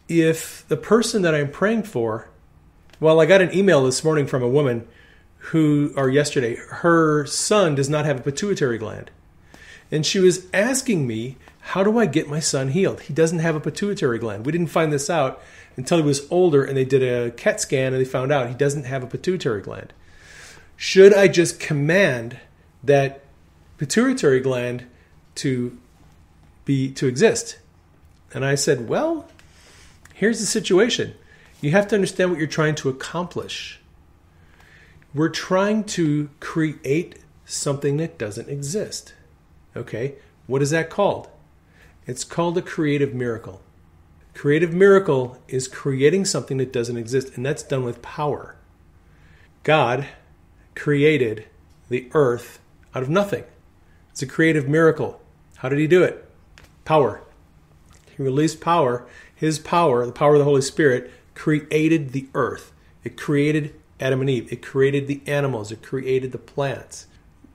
if 0.08 0.68
the 0.68 0.78
person 0.78 1.22
that 1.24 1.36
I'm 1.36 1.52
praying 1.52 1.84
for, 1.84 2.30
well, 3.00 3.20
I 3.20 3.26
got 3.26 3.42
an 3.42 3.56
email 3.56 3.84
this 3.84 4.04
morning 4.04 4.28
from 4.28 4.44
a 4.44 4.48
woman 4.48 4.88
who, 5.38 5.94
or 5.96 6.10
yesterday, 6.10 6.56
her 6.56 7.26
son 7.26 7.76
does 7.76 7.90
not 7.90 8.06
have 8.06 8.20
a 8.20 8.24
pituitary 8.24 8.78
gland. 8.78 9.12
And 9.92 10.06
she 10.06 10.20
was 10.20 10.48
asking 10.54 11.06
me, 11.06 11.38
how 11.60 11.84
do 11.84 11.98
I 12.00 12.06
get 12.06 12.30
my 12.30 12.40
son 12.40 12.70
healed? 12.70 13.02
He 13.02 13.14
doesn't 13.14 13.40
have 13.40 13.56
a 13.56 13.60
pituitary 13.60 14.20
gland. 14.20 14.46
We 14.46 14.52
didn't 14.52 14.68
find 14.68 14.92
this 14.92 15.10
out 15.10 15.42
until 15.76 15.98
he 15.98 16.04
was 16.04 16.28
older 16.32 16.64
and 16.64 16.78
they 16.78 16.86
did 16.86 17.04
a 17.04 17.32
CAT 17.32 17.60
scan 17.60 17.94
and 17.94 18.02
they 18.02 18.10
found 18.10 18.32
out 18.32 18.48
he 18.48 18.56
doesn't 18.56 18.86
have 18.86 19.04
a 19.04 19.08
pituitary 19.08 19.62
gland. 19.62 19.94
Should 20.78 21.14
I 21.14 21.28
just 21.28 21.60
command 21.60 22.40
that 22.84 23.24
pituitary 23.78 24.40
gland 24.40 24.86
to 25.36 25.78
be 26.66 26.92
to 26.92 27.08
exist. 27.08 27.58
And 28.34 28.44
I 28.44 28.56
said, 28.56 28.90
"Well, 28.90 29.30
here's 30.14 30.40
the 30.40 30.46
situation. 30.46 31.14
You 31.62 31.72
have 31.72 31.88
to 31.88 31.96
understand 31.96 32.32
what 32.32 32.40
you're 32.40 32.48
trying 32.48 32.76
to 32.76 32.90
accomplish. 32.90 33.80
We're 35.14 35.30
trying 35.30 35.86
to 35.86 36.30
create 36.40 37.20
something 37.46 37.98
that 37.98 38.18
doesn't 38.18 38.50
exist. 38.50 39.14
Okay? 39.76 40.16
What 40.48 40.62
is 40.62 40.72
that 40.72 40.90
called? 40.90 41.30
It's 42.06 42.24
called 42.24 42.58
a 42.58 42.62
creative 42.62 43.14
miracle. 43.14 43.62
Creative 44.34 44.74
miracle 44.74 45.42
is 45.48 45.68
creating 45.68 46.26
something 46.26 46.58
that 46.58 46.74
doesn't 46.74 46.98
exist, 46.98 47.36
and 47.36 47.46
that's 47.46 47.64
done 47.64 47.86
with 47.86 48.02
power. 48.02 48.56
God 49.64 50.08
created 50.76 51.46
the 51.90 52.10
earth 52.14 52.60
out 52.94 53.02
of 53.02 53.10
nothing. 53.10 53.46
It's 54.12 54.22
a 54.22 54.28
creative 54.28 54.68
miracle. 54.68 55.22
How 55.58 55.70
did 55.70 55.80
he 55.80 55.88
do 55.88 56.04
it? 56.04 56.25
Power. 56.86 57.22
He 58.16 58.24
released 58.24 58.62
power. 58.62 59.06
His 59.36 59.60
power, 59.60 60.06
the 60.06 60.12
power 60.14 60.36
of 60.36 60.40
the 60.40 60.46
Holy 60.46 60.62
Spirit, 60.62 61.12
created 61.34 62.14
the 62.14 62.28
earth. 62.34 62.72
It 63.04 63.18
created 63.18 63.76
Adam 64.00 64.22
and 64.22 64.30
Eve. 64.30 64.52
It 64.52 64.62
created 64.62 65.08
the 65.08 65.22
animals. 65.28 65.72
It 65.72 65.84
created 65.84 66.32
the 66.32 66.38
plants. 66.38 67.08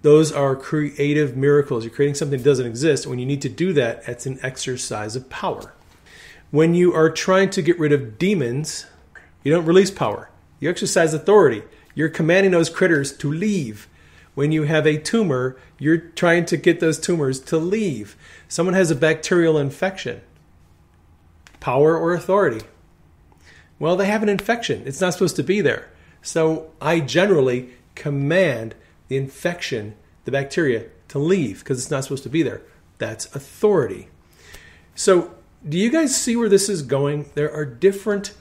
Those 0.02 0.32
are 0.32 0.56
creative 0.56 1.36
miracles. 1.36 1.84
You're 1.84 1.94
creating 1.94 2.14
something 2.14 2.38
that 2.38 2.44
doesn't 2.44 2.66
exist. 2.66 3.06
When 3.06 3.18
you 3.18 3.26
need 3.26 3.42
to 3.42 3.48
do 3.48 3.72
that, 3.74 4.02
it's 4.06 4.26
an 4.26 4.38
exercise 4.42 5.16
of 5.16 5.28
power. 5.28 5.74
When 6.50 6.74
you 6.74 6.92
are 6.94 7.10
trying 7.10 7.50
to 7.50 7.62
get 7.62 7.78
rid 7.78 7.92
of 7.92 8.18
demons 8.18 8.86
You 9.42 9.52
don't 9.52 9.64
release 9.64 9.90
power. 9.90 10.28
You 10.58 10.68
exercise 10.68 11.14
authority. 11.14 11.62
You're 11.94 12.08
commanding 12.10 12.52
those 12.52 12.68
critters 12.68 13.12
to 13.18 13.32
leave. 13.32 13.88
When 14.34 14.52
you 14.52 14.64
have 14.64 14.86
a 14.86 14.98
tumor, 14.98 15.56
you're 15.78 15.98
trying 15.98 16.44
to 16.46 16.56
get 16.56 16.80
those 16.80 16.98
tumors 16.98 17.40
to 17.40 17.58
leave. 17.58 18.16
Someone 18.48 18.74
has 18.74 18.90
a 18.90 18.96
bacterial 18.96 19.58
infection. 19.58 20.20
Power 21.58 21.96
or 21.96 22.14
authority? 22.14 22.64
Well, 23.78 23.96
they 23.96 24.06
have 24.06 24.22
an 24.22 24.28
infection. 24.28 24.82
It's 24.86 25.00
not 25.00 25.12
supposed 25.12 25.36
to 25.36 25.42
be 25.42 25.60
there. 25.60 25.90
So 26.22 26.70
I 26.80 27.00
generally 27.00 27.70
command 27.94 28.74
the 29.08 29.16
infection, 29.16 29.94
the 30.24 30.30
bacteria, 30.30 30.86
to 31.08 31.18
leave 31.18 31.60
because 31.60 31.78
it's 31.78 31.90
not 31.90 32.04
supposed 32.04 32.22
to 32.22 32.28
be 32.28 32.42
there. 32.42 32.62
That's 32.98 33.34
authority. 33.34 34.08
So, 34.94 35.34
do 35.68 35.76
you 35.76 35.90
guys 35.90 36.16
see 36.16 36.36
where 36.36 36.48
this 36.48 36.68
is 36.68 36.82
going? 36.82 37.30
There 37.34 37.52
are 37.52 37.64
different 37.64 38.34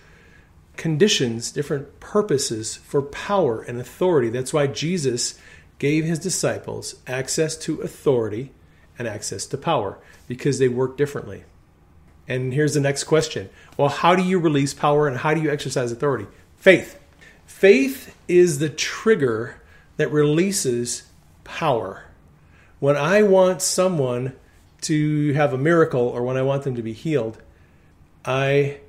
conditions, 0.77 1.51
different 1.51 1.99
purposes 1.99 2.77
for 2.77 3.01
power 3.01 3.61
and 3.61 3.79
authority. 3.79 4.29
That's 4.29 4.53
why 4.53 4.67
Jesus 4.67 5.37
gave 5.79 6.05
his 6.05 6.19
disciples 6.19 6.95
access 7.07 7.55
to 7.57 7.81
authority 7.81 8.51
and 8.97 9.07
access 9.07 9.45
to 9.47 9.57
power 9.57 9.97
because 10.27 10.59
they 10.59 10.67
work 10.67 10.97
differently. 10.97 11.43
And 12.27 12.53
here's 12.53 12.75
the 12.75 12.79
next 12.79 13.05
question 13.05 13.49
Well, 13.77 13.89
how 13.89 14.15
do 14.15 14.23
you 14.23 14.37
release 14.39 14.73
power 14.73 15.07
and 15.07 15.17
how 15.17 15.33
do 15.33 15.41
you 15.41 15.49
exercise 15.49 15.91
authority? 15.91 16.27
Faith. 16.57 16.99
Faith 17.47 18.15
is 18.27 18.59
the 18.59 18.69
trigger 18.69 19.59
that 19.97 20.11
releases 20.11 21.03
power. 21.43 22.05
When 22.79 22.95
I 22.95 23.23
want 23.23 23.61
someone 23.61 24.33
to 24.81 25.33
have 25.33 25.53
a 25.53 25.57
miracle 25.57 26.01
or 26.01 26.23
when 26.23 26.37
I 26.37 26.41
want 26.43 26.63
them 26.63 26.75
to 26.75 26.81
be 26.81 26.93
healed, 26.93 27.41
I 28.23 28.79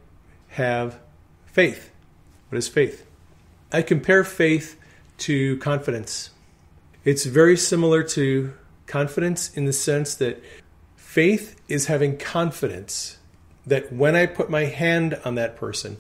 have 0.51 1.01
faith. 1.47 1.91
What 2.49 2.59
is 2.59 2.69
faith? 2.69 3.07
I 3.73 3.83
compare 3.83 4.23
faith 4.25 4.79
to 5.19 5.57
confidence. 5.59 6.31
It's 7.05 7.25
very 7.25 7.57
similar 7.57 8.03
to 8.03 8.53
confidence 8.87 9.57
in 9.57 9.65
the 9.65 9.73
sense 9.73 10.15
that 10.17 10.43
faith 10.97 11.61
is 11.69 11.87
having 11.87 12.19
confidence 12.19 13.19
that 13.67 13.93
when 13.93 14.17
I 14.17 14.27
put 14.27 14.51
my 14.51 14.65
hand 14.65 15.19
on 15.25 15.35
that 15.37 15.57
person, 15.57 15.97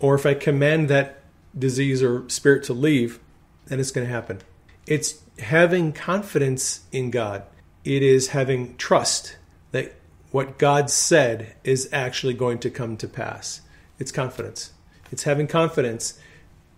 or 0.00 0.14
if 0.14 0.26
I 0.26 0.34
command 0.34 0.88
that 0.88 1.20
disease 1.58 2.02
or 2.02 2.28
spirit 2.28 2.64
to 2.64 2.72
leave, 2.72 3.20
then 3.66 3.80
it's 3.80 3.90
going 3.90 4.06
to 4.06 4.12
happen. 4.12 4.40
It's 4.86 5.22
having 5.38 5.92
confidence 5.92 6.80
in 6.92 7.10
God. 7.10 7.44
It 7.84 8.02
is 8.02 8.28
having 8.28 8.76
trust 8.76 9.36
that 9.72 9.94
what 10.30 10.58
God 10.58 10.90
said 10.90 11.54
is 11.64 11.88
actually 11.92 12.34
going 12.34 12.58
to 12.58 12.70
come 12.70 12.96
to 12.98 13.08
pass. 13.08 13.60
It's 13.98 14.12
confidence. 14.12 14.72
It's 15.10 15.22
having 15.22 15.46
confidence 15.46 16.18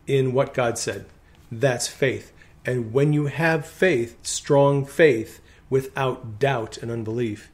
in 0.07 0.33
what 0.33 0.55
God 0.55 0.79
said. 0.79 1.07
That's 1.51 1.89
faith. 1.89 2.33
And 2.67 2.93
when 2.93 3.13
you 3.13 3.27
have 3.27 3.65
faith, 3.65 4.19
strong 4.27 4.85
faith, 4.85 5.41
without 5.71 6.39
doubt 6.39 6.77
and 6.79 6.91
unbelief, 6.91 7.51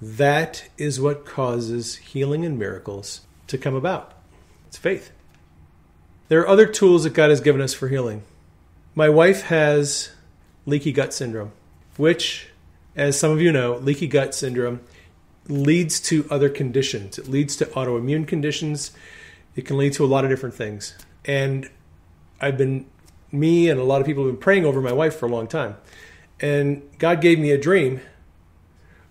that 0.00 0.68
is 0.76 1.00
what 1.00 1.24
causes 1.24 1.96
healing 1.96 2.44
and 2.44 2.58
miracles 2.58 3.20
to 3.46 3.58
come 3.58 3.74
about. 3.74 4.14
It's 4.66 4.78
faith. 4.78 5.12
There 6.28 6.40
are 6.40 6.48
other 6.48 6.66
tools 6.66 7.04
that 7.04 7.14
God 7.14 7.30
has 7.30 7.40
given 7.40 7.60
us 7.60 7.74
for 7.74 7.88
healing. 7.88 8.22
My 8.94 9.08
wife 9.08 9.42
has 9.42 10.10
leaky 10.66 10.92
gut 10.92 11.12
syndrome, 11.12 11.52
which, 11.96 12.48
as 12.96 13.18
some 13.18 13.30
of 13.30 13.40
you 13.40 13.52
know, 13.52 13.76
leaky 13.76 14.06
gut 14.06 14.34
syndrome 14.34 14.80
leads 15.48 16.00
to 16.00 16.26
other 16.30 16.48
conditions. 16.48 17.18
It 17.18 17.28
leads 17.28 17.56
to 17.56 17.66
autoimmune 17.66 18.26
conditions. 18.26 18.92
It 19.56 19.66
can 19.66 19.76
lead 19.76 19.92
to 19.94 20.04
a 20.04 20.06
lot 20.06 20.24
of 20.24 20.30
different 20.30 20.54
things. 20.54 20.96
And 21.24 21.68
I've 22.40 22.56
been, 22.56 22.86
me 23.32 23.68
and 23.68 23.80
a 23.80 23.84
lot 23.84 24.00
of 24.00 24.06
people 24.06 24.24
have 24.24 24.34
been 24.34 24.40
praying 24.40 24.64
over 24.64 24.80
my 24.80 24.92
wife 24.92 25.16
for 25.16 25.26
a 25.26 25.30
long 25.30 25.46
time. 25.46 25.76
And 26.40 26.82
God 26.98 27.20
gave 27.20 27.38
me 27.38 27.50
a 27.50 27.58
dream 27.58 28.00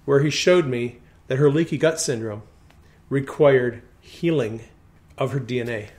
where 0.05 0.21
He 0.21 0.29
showed 0.29 0.67
me 0.67 0.99
that 1.27 1.37
her 1.37 1.49
leaky 1.49 1.77
gut 1.77 1.99
syndrome 1.99 2.43
required 3.09 3.81
healing 3.99 4.61
of 5.17 5.31
her 5.31 5.39
DNA. 5.39 5.89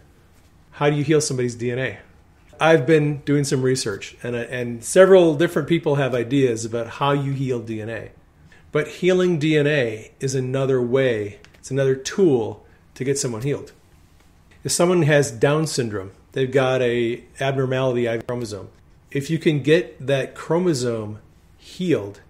How 0.72 0.90
do 0.90 0.96
you 0.96 1.04
heal 1.04 1.20
somebody's 1.20 1.56
DNA? 1.56 1.98
I've 2.60 2.86
been 2.86 3.18
doing 3.22 3.44
some 3.44 3.62
research, 3.62 4.16
and, 4.22 4.36
and 4.36 4.84
several 4.84 5.34
different 5.34 5.68
people 5.68 5.96
have 5.96 6.14
ideas 6.14 6.64
about 6.64 6.86
how 6.86 7.12
you 7.12 7.32
heal 7.32 7.60
DNA. 7.60 8.10
But 8.70 8.88
healing 8.88 9.40
DNA 9.40 10.12
is 10.20 10.34
another 10.34 10.80
way, 10.80 11.40
it's 11.54 11.70
another 11.70 11.94
tool 11.94 12.64
to 12.94 13.04
get 13.04 13.18
someone 13.18 13.42
healed. 13.42 13.72
If 14.64 14.72
someone 14.72 15.02
has 15.02 15.30
Down 15.30 15.66
syndrome, 15.66 16.12
they've 16.32 16.50
got 16.50 16.82
a 16.82 17.24
abnormality 17.40 18.06
of 18.06 18.26
chromosome. 18.26 18.68
If 19.10 19.30
you 19.30 19.38
can 19.38 19.62
get 19.62 20.06
that 20.06 20.34
chromosome 20.34 21.18
healed, 21.58 22.20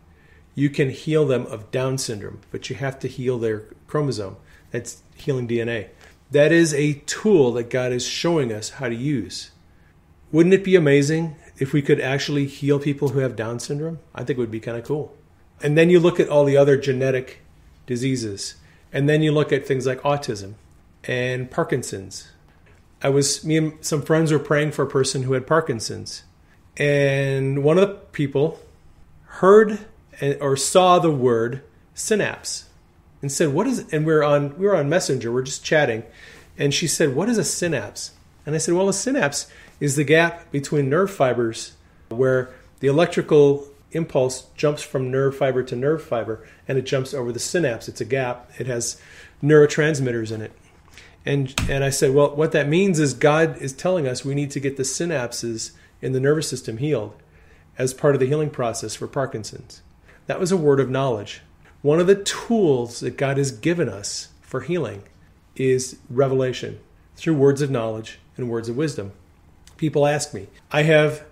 you 0.55 0.69
can 0.69 0.91
heal 0.91 1.27
them 1.27 1.47
of 1.47 1.71
Down 1.71 1.99
syndrome, 1.99 2.41
but 2.51 2.69
you 2.69 2.77
have 2.77 2.99
to 3.01 3.09
heal 3.09 3.39
their 3.39 3.65
chromosome. 3.87 4.37
That's 4.71 5.03
healing 5.15 5.49
DNA. 5.49 5.89
That 6.31 6.53
is 6.53 6.75
a 6.75 6.95
tool 7.07 7.53
that 7.53 7.71
God 7.71 7.93
is 7.93 8.07
showing 8.07 8.53
us 8.53 8.71
how 8.71 8.89
to 8.89 8.95
use. 8.95 9.51
Wouldn't 10.31 10.55
it 10.55 10.65
be 10.65 10.77
amazing 10.77 11.37
if 11.59 11.73
we 11.73 11.83
could 11.83 12.01
actually 12.01 12.47
heal 12.47 12.79
people 12.79 13.11
who 13.11 13.19
have 13.21 13.37
Down 13.37 13.61
syndrome? 13.61 13.99
I 14.15 14.25
think 14.25 14.39
it 14.39 14.41
would 14.41 14.51
be 14.51 14.61
kind 14.61 14.79
of 14.79 14.85
cool. 14.85 15.15
And 15.63 15.77
then 15.77 15.91
you 15.91 16.01
look 16.01 16.19
at 16.19 16.29
all 16.29 16.45
the 16.45 16.57
other 16.57 16.77
genetic 16.77 17.43
diseases, 17.87 18.57
and 18.93 19.09
then 19.09 19.23
you 19.23 19.31
look 19.31 19.53
at 19.53 19.67
things 19.67 19.87
like 19.87 20.01
autism 20.03 20.55
and 21.05 21.51
Parkinson's. 21.51 22.33
I 23.03 23.09
was 23.09 23.45
me 23.45 23.57
and 23.57 23.73
some 23.81 24.03
friends 24.03 24.31
were 24.31 24.39
praying 24.39 24.73
for 24.73 24.85
a 24.85 24.89
person 24.89 25.25
who 25.25 25.33
had 25.33 25.47
Parkinson's, 25.47 26.23
and 26.77 27.65
one 27.65 27.79
of 27.79 27.89
the 27.89 27.95
people 27.95 28.61
heard 29.25 29.81
or 30.41 30.57
saw 30.57 30.99
the 30.99 31.11
word 31.11 31.63
synapse 31.95 32.67
and 33.21 33.33
said, 33.33 33.49
"What 33.49 33.67
is?" 33.67 33.85
And 33.93 34.07
we 34.07 34.13
are 34.13 34.23
on 34.23 34.57
we 34.57 34.67
were 34.67 34.77
on 34.77 34.89
Messenger, 34.89 35.33
we're 35.33 35.43
just 35.43 35.65
chatting, 35.65 36.05
and 36.57 36.73
she 36.73 36.87
said, 36.87 37.15
"What 37.15 37.29
is 37.29 37.39
a 37.39 37.45
synapse?" 37.45 38.13
And 38.47 38.55
I 38.55 38.59
said, 38.59 38.75
"Well, 38.75 38.89
a 38.89 38.93
synapse 38.93 39.47
is 39.81 39.97
the 39.97 40.05
gap 40.05 40.51
between 40.53 40.89
nerve 40.89 41.11
fibers 41.11 41.73
where 42.09 42.51
the 42.81 42.89
electrical 42.89 43.69
impulse 43.93 44.47
jumps 44.57 44.83
from 44.83 45.11
nerve 45.11 45.37
fiber 45.37 45.63
to 45.63 45.77
nerve 45.77 46.03
fiber, 46.03 46.47
and 46.69 46.79
it 46.79 46.83
jumps 46.83 47.13
over 47.13 47.33
the 47.33 47.39
synapse. 47.39 47.89
It's 47.89 48.01
a 48.01 48.07
gap. 48.07 48.51
It 48.59 48.67
has 48.67 48.97
neurotransmitters 49.43 50.31
in 50.31 50.41
it." 50.41 50.53
And 51.25 51.55
and 51.69 51.85
I 51.85 51.91
said, 51.91 52.15
"Well, 52.15 52.35
what 52.35 52.53
that 52.53 52.69
means 52.69 52.99
is 52.99 53.15
God 53.15 53.57
is 53.59 53.73
telling 53.73 54.07
us 54.07 54.25
we 54.25 54.35
need 54.35 54.51
to 54.53 54.61
get 54.61 54.77
the 54.77 54.83
synapses 54.83 55.73
in 56.01 56.13
the 56.13 56.21
nervous 56.21 56.49
system 56.49 56.79
healed." 56.79 57.15
As 57.79 57.95
part 57.95 58.15
of 58.15 58.21
the 58.21 58.27
healing 58.27 58.51
process 58.51 58.95
for 58.95 59.07
Parkinson's. 59.07 59.81
That 60.27 60.39
was 60.39 60.53
a 60.53 60.59
word 60.59 60.79
of 60.79 60.91
knowledge. 60.91 61.41
One 61.81 62.01
of 62.01 62.07
the 62.07 62.15
tools 62.15 63.01
that 63.01 63.17
God 63.17 63.39
has 63.39 63.51
given 63.51 63.89
us 63.89 64.29
for 64.43 64.61
healing 64.61 65.03
is 65.57 65.97
revelation 66.11 66.79
through 67.17 67.35
words 67.35 67.63
of 67.63 67.71
knowledge 67.71 68.19
and 68.37 68.51
words 68.51 68.69
of 68.69 68.77
wisdom. 68.77 69.13
People 69.79 70.07
ask 70.07 70.35
me, 70.35 70.49
I 70.71 70.83
have, 70.83 71.25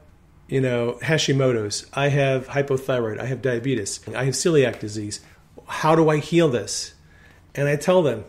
you 0.48 0.60
know, 0.60 0.98
Hashimoto's, 1.02 1.86
I 1.92 2.08
have 2.08 2.48
hypothyroid, 2.48 3.20
I 3.20 3.26
have 3.26 3.42
diabetes, 3.42 4.00
I 4.16 4.24
have 4.24 4.34
celiac 4.34 4.80
disease. 4.80 5.20
How 5.66 5.94
do 5.94 6.08
I 6.08 6.16
heal 6.16 6.48
this? 6.48 6.94
And 7.54 7.68
I 7.68 7.76
tell 7.76 8.02
them, 8.02 8.24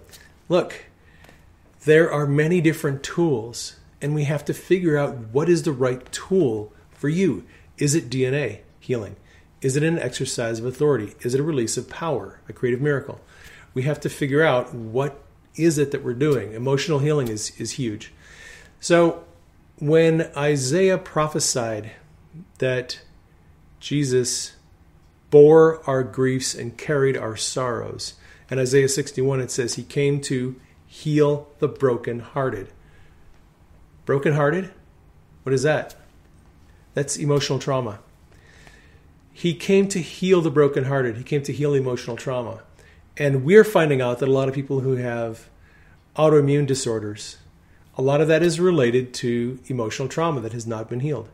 look, 0.49 0.85
there 1.85 2.11
are 2.11 2.27
many 2.27 2.61
different 2.61 3.03
tools, 3.03 3.77
and 4.01 4.13
we 4.13 4.25
have 4.25 4.45
to 4.45 4.53
figure 4.53 4.97
out 4.97 5.17
what 5.31 5.49
is 5.49 5.63
the 5.63 5.71
right 5.71 6.11
tool 6.11 6.71
for 6.91 7.09
you. 7.09 7.45
Is 7.77 7.95
it 7.95 8.09
DNA 8.09 8.59
healing? 8.79 9.15
Is 9.61 9.75
it 9.75 9.83
an 9.83 9.99
exercise 9.99 10.59
of 10.59 10.65
authority? 10.65 11.13
Is 11.21 11.33
it 11.33 11.39
a 11.39 11.43
release 11.43 11.77
of 11.77 11.89
power, 11.89 12.39
a 12.47 12.53
creative 12.53 12.81
miracle? 12.81 13.21
We 13.73 13.83
have 13.83 13.99
to 14.01 14.09
figure 14.09 14.43
out 14.43 14.73
what 14.73 15.23
is 15.55 15.77
it 15.77 15.91
that 15.91 16.03
we're 16.03 16.13
doing. 16.13 16.53
Emotional 16.53 16.99
healing 16.99 17.27
is, 17.27 17.59
is 17.59 17.71
huge. 17.71 18.13
So 18.79 19.23
when 19.77 20.31
Isaiah 20.35 20.97
prophesied 20.97 21.91
that 22.59 23.01
Jesus 23.79 24.53
bore 25.29 25.87
our 25.89 26.03
griefs 26.03 26.53
and 26.53 26.77
carried 26.77 27.17
our 27.17 27.35
sorrows, 27.35 28.15
in 28.49 28.59
Isaiah 28.59 28.89
61 28.89 29.39
it 29.39 29.51
says 29.51 29.75
he 29.75 29.83
came 29.83 30.21
to 30.21 30.59
heal 30.91 31.47
the 31.59 31.69
brokenhearted. 31.69 32.67
Brokenhearted? 34.05 34.71
What 35.43 35.53
is 35.53 35.63
that? 35.63 35.95
That's 36.93 37.15
emotional 37.15 37.59
trauma. 37.59 37.99
He 39.31 39.53
came 39.53 39.87
to 39.87 39.99
heal 39.99 40.41
the 40.41 40.51
brokenhearted. 40.51 41.15
He 41.15 41.23
came 41.23 41.43
to 41.43 41.53
heal 41.53 41.73
emotional 41.73 42.17
trauma. 42.17 42.59
And 43.15 43.45
we're 43.45 43.63
finding 43.63 44.01
out 44.01 44.19
that 44.19 44.27
a 44.27 44.33
lot 44.33 44.49
of 44.49 44.53
people 44.53 44.81
who 44.81 44.97
have 44.97 45.47
autoimmune 46.17 46.67
disorders, 46.67 47.37
a 47.97 48.01
lot 48.01 48.19
of 48.19 48.27
that 48.27 48.43
is 48.43 48.59
related 48.59 49.13
to 49.13 49.59
emotional 49.67 50.09
trauma 50.09 50.41
that 50.41 50.51
has 50.51 50.67
not 50.67 50.89
been 50.89 50.99
healed. 50.99 51.29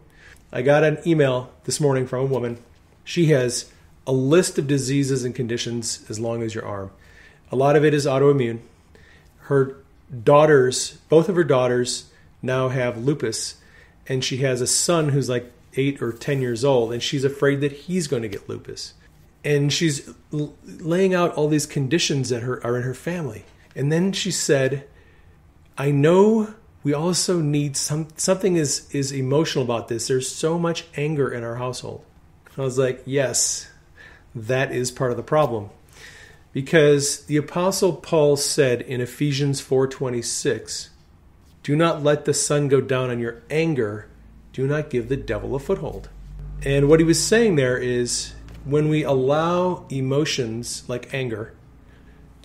I 0.54 0.62
got 0.62 0.84
an 0.84 1.00
email 1.06 1.52
this 1.64 1.82
morning 1.82 2.06
from 2.06 2.22
a 2.22 2.28
woman. 2.28 2.60
She 3.04 3.26
has 3.28 3.72
a 4.06 4.12
list 4.12 4.60
of 4.60 4.68
diseases 4.68 5.24
and 5.24 5.34
conditions 5.34 6.06
as 6.10 6.20
long 6.20 6.44
as 6.44 6.54
your 6.54 6.66
arm. 6.66 6.92
A 7.52 7.56
lot 7.56 7.76
of 7.76 7.84
it 7.84 7.96
is 7.96 8.06
autoimmune. 8.06 8.60
Her 9.48 9.78
daughters, 10.24 10.98
both 11.10 11.30
of 11.30 11.36
her 11.36 11.44
daughters, 11.44 12.10
now 12.42 12.70
have 12.70 12.98
lupus, 12.98 13.56
and 14.08 14.24
she 14.24 14.38
has 14.38 14.62
a 14.62 14.68
son 14.68 15.10
who's 15.10 15.30
like 15.30 15.52
eight 15.76 16.02
or 16.02 16.12
ten 16.12 16.42
years 16.42 16.66
old, 16.66 16.92
and 16.92 17.02
she's 17.02 17.24
afraid 17.24 17.62
that 17.62 17.72
he's 17.72 18.08
going 18.08 18.24
to 18.24 18.30
get 18.30 18.50
lupus. 18.50 18.94
And 19.44 19.72
she's 19.72 20.10
l- 20.34 20.56
laying 20.66 21.14
out 21.14 21.34
all 21.36 21.48
these 21.48 21.66
conditions 21.66 22.30
that 22.30 22.44
her, 22.44 22.62
are 22.66 22.76
in 22.76 22.84
her 22.84 22.94
family. 22.94 23.46
And 23.76 23.92
then 23.92 24.12
she 24.12 24.32
said, 24.32 24.88
I 25.78 25.92
know 25.92 26.54
we 26.84 26.94
also 26.94 27.40
need 27.40 27.78
some 27.78 28.08
something 28.18 28.56
is 28.56 28.90
is 28.92 29.12
emotional 29.12 29.64
about 29.64 29.88
this. 29.88 30.08
There's 30.08 30.30
so 30.30 30.58
much 30.58 30.86
anger 30.96 31.32
in 31.32 31.44
our 31.44 31.56
household. 31.56 32.04
I 32.58 32.62
was 32.62 32.78
like, 32.78 33.04
yes, 33.06 33.70
that 34.34 34.72
is 34.72 34.92
part 34.92 35.12
of 35.12 35.18
the 35.18 35.24
problem. 35.24 35.70
Because 36.58 37.20
the 37.26 37.38
apostle 37.38 37.94
Paul 37.94 38.36
said 38.36 38.82
in 38.82 39.00
Ephesians 39.00 39.62
4:26, 39.62 40.90
"Do 41.62 41.76
not 41.76 42.04
let 42.04 42.26
the 42.26 42.34
sun 42.34 42.68
go 42.68 42.82
down 42.82 43.12
on 43.12 43.20
your 43.20 43.44
anger. 43.52 44.08
Do 44.54 44.66
not 44.66 44.90
give 44.90 45.08
the 45.08 45.18
devil 45.18 45.54
a 45.54 45.60
foothold." 45.60 46.10
And 46.64 46.90
what 46.90 47.00
he 47.00 47.06
was 47.06 47.24
saying 47.24 47.58
there 47.58 47.78
is 47.78 48.34
when 48.66 48.90
we 48.90 49.04
allow 49.04 49.86
emotions 49.92 50.82
like 50.88 51.14
anger 51.14 51.54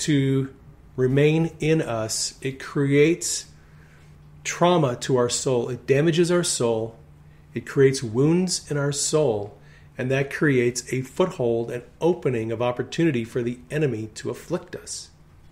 to 0.04 0.50
remain 0.94 1.52
in 1.58 1.80
us, 1.80 2.34
it 2.42 2.60
creates 2.60 3.46
trauma 4.44 4.94
to 4.96 5.16
our 5.16 5.30
soul. 5.30 5.70
It 5.70 5.86
damages 5.86 6.30
our 6.30 6.44
soul. 6.44 6.96
It 7.54 7.64
creates 7.64 8.02
wounds 8.02 8.70
in 8.70 8.76
our 8.76 8.92
soul. 8.92 9.56
And 9.96 10.10
that 10.10 10.32
creates 10.32 10.90
a 10.92 11.02
foothold, 11.02 11.70
an 11.70 11.82
opening 12.00 12.50
of 12.50 12.62
opportunity 12.62 13.24
for 13.24 13.42
the 13.42 13.58
enemy 13.70 14.08
to 14.14 14.30
afflict 14.30 14.74
us. 14.74 15.10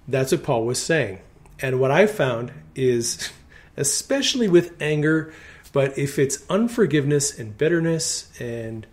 That's 0.09 0.33
what 0.33 0.43
Paul 0.43 0.65
was 0.65 0.83
saying. 0.83 1.21
And 1.61 1.79
what 1.79 1.91
I 1.91 2.07
found 2.07 2.53
is, 2.75 3.31
especially 3.77 4.49
with 4.49 4.81
anger, 4.81 5.33
but 5.73 5.97
if 5.99 6.19
it's 6.19 6.45
unforgiveness 6.49 7.39
and 7.39 7.57
bitterness 7.57 8.31
and 8.41 8.87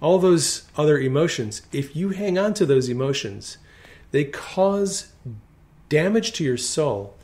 all 0.00 0.18
those 0.18 0.68
other 0.76 0.98
emotions, 0.98 1.62
if 1.72 1.94
you 1.94 2.10
hang 2.10 2.38
on 2.38 2.54
to 2.54 2.66
those 2.66 2.88
emotions, 2.88 3.58
they 4.12 4.24
cause 4.24 5.12
damage 5.88 6.32
to 6.32 6.44
your 6.44 6.56
soul 6.56 7.16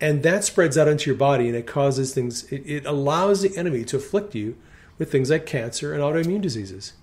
and 0.00 0.22
that 0.22 0.44
spreads 0.44 0.76
out 0.76 0.88
into 0.88 1.08
your 1.08 1.16
body 1.16 1.46
and 1.46 1.56
it 1.56 1.66
causes 1.66 2.12
things 2.12 2.44
it, 2.52 2.62
it, 2.66 2.86
allows 2.86 3.42
the 3.42 3.56
enemy 3.56 3.84
to 3.84 3.96
afflict 3.96 4.34
you 4.34 4.56
with 4.98 5.10
things 5.10 5.30
like 5.30 5.46
cancer 5.46 5.92
and 5.92 6.02
autoimmune 6.02 6.40
diseases 6.40 6.94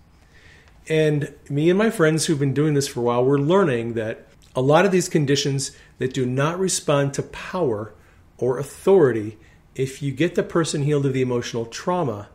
and 0.89 1.33
me 1.49 1.69
and 1.69 1.77
my 1.77 1.89
friends 1.89 2.25
who've 2.25 2.39
been 2.39 2.53
doing 2.53 2.73
this 2.73 2.87
for 2.87 2.99
a 2.99 3.03
while 3.03 3.23
we're 3.23 3.37
learning 3.37 3.93
that 3.93 4.27
a 4.55 4.61
lot 4.61 4.85
of 4.85 4.91
these 4.91 5.09
conditions 5.09 5.71
that 5.97 6.13
do 6.13 6.25
not 6.25 6.59
respond 6.59 7.13
to 7.13 7.23
power 7.23 7.93
or 8.37 8.57
authority 8.57 9.37
if 9.75 10.01
you 10.01 10.11
get 10.11 10.35
the 10.35 10.43
person 10.43 10.83
healed 10.83 11.05
of 11.05 11.13
the 11.13 11.21
emotional 11.21 11.65
trauma 11.65 12.27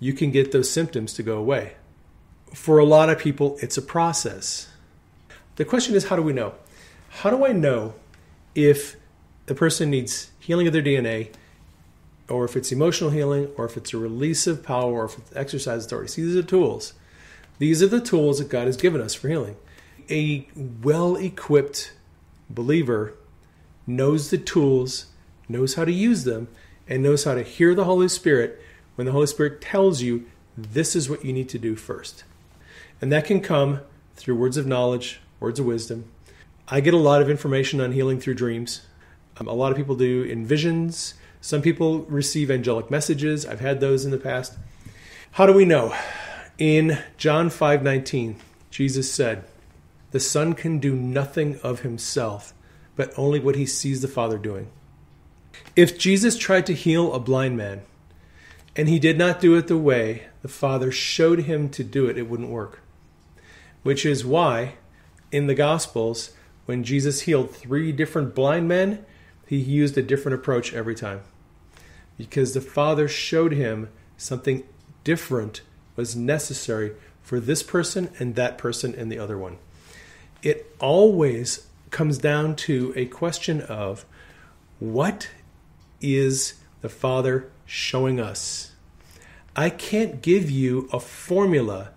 you 0.00 0.12
can 0.12 0.30
get 0.30 0.52
those 0.52 0.70
symptoms 0.70 1.12
to 1.12 1.22
go 1.22 1.36
away 1.36 1.74
for 2.54 2.78
a 2.78 2.84
lot 2.84 3.08
of 3.08 3.18
people 3.18 3.56
it's 3.60 3.76
a 3.76 3.82
process 3.82 4.68
the 5.56 5.64
question 5.64 5.94
is 5.94 6.08
how 6.08 6.16
do 6.16 6.22
we 6.22 6.32
know 6.32 6.54
how 7.08 7.30
do 7.30 7.44
i 7.44 7.52
know 7.52 7.94
if 8.54 8.96
the 9.46 9.54
person 9.54 9.90
needs 9.90 10.30
healing 10.38 10.66
of 10.66 10.72
their 10.72 10.82
DNA, 10.82 11.30
or 12.28 12.44
if 12.44 12.56
it's 12.56 12.72
emotional 12.72 13.10
healing, 13.10 13.48
or 13.56 13.64
if 13.64 13.76
it's 13.76 13.92
a 13.92 13.98
release 13.98 14.46
of 14.46 14.62
power, 14.62 14.92
or 14.92 15.04
if 15.06 15.18
it's 15.18 15.36
exercise 15.36 15.86
authority. 15.86 16.08
See, 16.08 16.22
these 16.22 16.36
are 16.36 16.42
tools. 16.42 16.94
These 17.62 17.80
are 17.80 17.86
the 17.86 18.00
tools 18.00 18.40
that 18.40 18.48
God 18.48 18.66
has 18.66 18.76
given 18.76 19.00
us 19.00 19.14
for 19.14 19.28
healing. 19.28 19.54
A 20.10 20.48
well 20.82 21.14
equipped 21.14 21.92
believer 22.50 23.14
knows 23.86 24.30
the 24.30 24.38
tools, 24.38 25.06
knows 25.48 25.74
how 25.74 25.84
to 25.84 25.92
use 25.92 26.24
them, 26.24 26.48
and 26.88 27.04
knows 27.04 27.22
how 27.22 27.36
to 27.36 27.44
hear 27.44 27.72
the 27.72 27.84
Holy 27.84 28.08
Spirit 28.08 28.60
when 28.96 29.04
the 29.04 29.12
Holy 29.12 29.28
Spirit 29.28 29.60
tells 29.60 30.02
you 30.02 30.26
this 30.58 30.96
is 30.96 31.08
what 31.08 31.24
you 31.24 31.32
need 31.32 31.48
to 31.50 31.58
do 31.60 31.76
first. 31.76 32.24
And 33.00 33.12
that 33.12 33.26
can 33.26 33.40
come 33.40 33.82
through 34.16 34.34
words 34.34 34.56
of 34.56 34.66
knowledge, 34.66 35.20
words 35.38 35.60
of 35.60 35.66
wisdom. 35.66 36.06
I 36.66 36.80
get 36.80 36.94
a 36.94 36.96
lot 36.96 37.22
of 37.22 37.30
information 37.30 37.80
on 37.80 37.92
healing 37.92 38.18
through 38.18 38.34
dreams. 38.34 38.80
Um, 39.36 39.46
a 39.46 39.52
lot 39.52 39.70
of 39.70 39.78
people 39.78 39.94
do 39.94 40.24
in 40.24 40.44
visions. 40.44 41.14
Some 41.40 41.62
people 41.62 42.00
receive 42.06 42.50
angelic 42.50 42.90
messages. 42.90 43.46
I've 43.46 43.60
had 43.60 43.78
those 43.78 44.04
in 44.04 44.10
the 44.10 44.18
past. 44.18 44.58
How 45.30 45.46
do 45.46 45.52
we 45.52 45.64
know? 45.64 45.94
In 46.62 46.98
John 47.16 47.50
5:19, 47.50 48.36
Jesus 48.70 49.10
said, 49.10 49.42
"The 50.12 50.20
Son 50.20 50.52
can 50.52 50.78
do 50.78 50.94
nothing 50.94 51.58
of 51.64 51.80
himself, 51.80 52.54
but 52.94 53.12
only 53.16 53.40
what 53.40 53.56
he 53.56 53.66
sees 53.66 54.00
the 54.00 54.06
Father 54.06 54.38
doing." 54.38 54.68
If 55.74 55.98
Jesus 55.98 56.38
tried 56.38 56.66
to 56.66 56.72
heal 56.72 57.12
a 57.12 57.18
blind 57.18 57.56
man 57.56 57.80
and 58.76 58.88
he 58.88 59.00
did 59.00 59.18
not 59.18 59.40
do 59.40 59.56
it 59.56 59.66
the 59.66 59.76
way 59.76 60.26
the 60.42 60.46
Father 60.46 60.92
showed 60.92 61.40
him 61.40 61.68
to 61.70 61.82
do 61.82 62.06
it, 62.06 62.16
it 62.16 62.28
wouldn't 62.28 62.48
work. 62.48 62.78
Which 63.82 64.06
is 64.06 64.24
why 64.24 64.74
in 65.32 65.48
the 65.48 65.56
Gospels, 65.56 66.30
when 66.66 66.84
Jesus 66.84 67.22
healed 67.22 67.50
three 67.50 67.90
different 67.90 68.36
blind 68.36 68.68
men, 68.68 69.04
he 69.48 69.56
used 69.56 69.98
a 69.98 70.00
different 70.02 70.36
approach 70.36 70.72
every 70.72 70.94
time 70.94 71.22
because 72.16 72.54
the 72.54 72.60
Father 72.60 73.08
showed 73.08 73.50
him 73.50 73.88
something 74.16 74.62
different 75.02 75.62
was 75.96 76.16
necessary 76.16 76.92
for 77.22 77.40
this 77.40 77.62
person 77.62 78.10
and 78.18 78.34
that 78.34 78.58
person 78.58 78.94
and 78.94 79.10
the 79.10 79.18
other 79.18 79.38
one. 79.38 79.58
It 80.42 80.74
always 80.80 81.66
comes 81.90 82.18
down 82.18 82.56
to 82.56 82.92
a 82.96 83.06
question 83.06 83.60
of 83.60 84.04
what 84.78 85.28
is 86.00 86.54
the 86.80 86.88
Father 86.88 87.48
showing 87.66 88.20
us? 88.20 88.72
I 89.54 89.70
can't 89.70 90.22
give 90.22 90.50
you 90.50 90.88
a 90.92 90.98
formula 90.98 91.90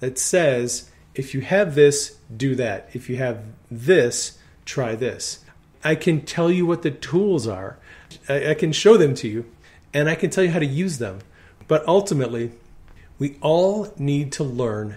that 0.00 0.18
says 0.18 0.90
if 1.14 1.32
you 1.32 1.40
have 1.40 1.74
this, 1.74 2.18
do 2.36 2.54
that. 2.56 2.90
If 2.92 3.08
you 3.08 3.16
have 3.16 3.42
this, 3.70 4.38
try 4.66 4.94
this. 4.94 5.44
I 5.82 5.94
can 5.94 6.20
tell 6.20 6.50
you 6.50 6.66
what 6.66 6.82
the 6.82 6.90
tools 6.90 7.46
are. 7.46 7.78
I, 8.28 8.54
can 8.54 8.72
show 8.72 8.96
them 8.98 9.14
to 9.16 9.28
you 9.28 9.46
and 9.94 10.08
I 10.08 10.14
can 10.14 10.30
tell 10.30 10.44
you 10.44 10.50
how 10.50 10.58
to 10.58 10.66
use 10.66 10.98
them. 10.98 11.20
But 11.68 11.86
ultimately, 11.88 12.52
we 13.18 13.36
all 13.40 13.92
need 13.98 14.32
to 14.32 14.44
learn 14.44 14.96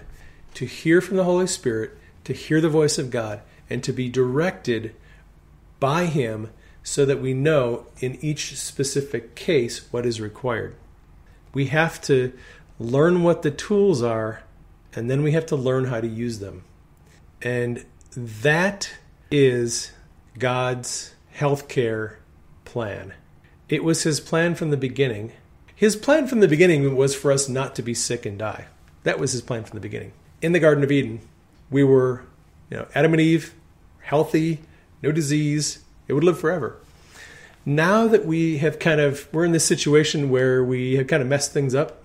to 0.54 0.66
hear 0.66 1.00
from 1.00 1.16
the 1.16 1.24
Holy 1.24 1.46
Spirit, 1.46 1.96
to 2.24 2.32
hear 2.32 2.60
the 2.60 2.68
voice 2.68 2.98
of 2.98 3.10
God, 3.10 3.40
and 3.68 3.82
to 3.84 3.92
be 3.92 4.08
directed 4.08 4.94
by 5.78 6.06
Him 6.06 6.50
so 6.82 7.04
that 7.04 7.20
we 7.20 7.34
know 7.34 7.86
in 8.00 8.18
each 8.20 8.58
specific 8.58 9.34
case 9.34 9.92
what 9.92 10.06
is 10.06 10.20
required. 10.20 10.74
We 11.52 11.66
have 11.66 12.00
to 12.02 12.32
learn 12.78 13.22
what 13.22 13.42
the 13.42 13.50
tools 13.50 14.02
are, 14.02 14.42
and 14.94 15.10
then 15.10 15.22
we 15.22 15.32
have 15.32 15.46
to 15.46 15.56
learn 15.56 15.84
how 15.84 16.00
to 16.00 16.06
use 16.06 16.38
them. 16.38 16.64
And 17.42 17.84
that 18.16 18.92
is 19.30 19.92
God's 20.38 21.14
healthcare 21.36 22.16
plan. 22.64 23.14
It 23.68 23.84
was 23.84 24.02
his 24.02 24.20
plan 24.20 24.54
from 24.54 24.70
the 24.70 24.76
beginning. 24.76 25.32
His 25.80 25.96
plan 25.96 26.26
from 26.26 26.40
the 26.40 26.46
beginning 26.46 26.94
was 26.94 27.14
for 27.14 27.32
us 27.32 27.48
not 27.48 27.74
to 27.76 27.82
be 27.82 27.94
sick 27.94 28.26
and 28.26 28.38
die. 28.38 28.66
That 29.04 29.18
was 29.18 29.32
his 29.32 29.40
plan 29.40 29.64
from 29.64 29.78
the 29.78 29.80
beginning. 29.80 30.12
In 30.42 30.52
the 30.52 30.60
Garden 30.60 30.84
of 30.84 30.92
Eden, 30.92 31.22
we 31.70 31.82
were, 31.82 32.26
you 32.68 32.76
know, 32.76 32.86
Adam 32.94 33.14
and 33.14 33.20
Eve, 33.22 33.54
healthy, 34.02 34.60
no 35.02 35.10
disease, 35.10 35.82
it 36.06 36.12
would 36.12 36.22
live 36.22 36.38
forever. 36.38 36.76
Now 37.64 38.06
that 38.08 38.26
we 38.26 38.58
have 38.58 38.78
kind 38.78 39.00
of 39.00 39.26
we're 39.32 39.46
in 39.46 39.52
this 39.52 39.64
situation 39.64 40.28
where 40.28 40.62
we 40.62 40.96
have 40.96 41.06
kind 41.06 41.22
of 41.22 41.30
messed 41.30 41.54
things 41.54 41.74
up, 41.74 42.02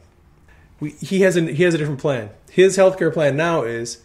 we, 0.79 0.91
he 0.91 1.23
has 1.23 1.35
a 1.35 1.41
he 1.41 1.63
has 1.63 1.73
a 1.73 1.77
different 1.77 1.99
plan. 1.99 2.29
His 2.49 2.77
healthcare 2.77 3.11
plan 3.11 3.35
now 3.35 3.63
is 3.63 4.01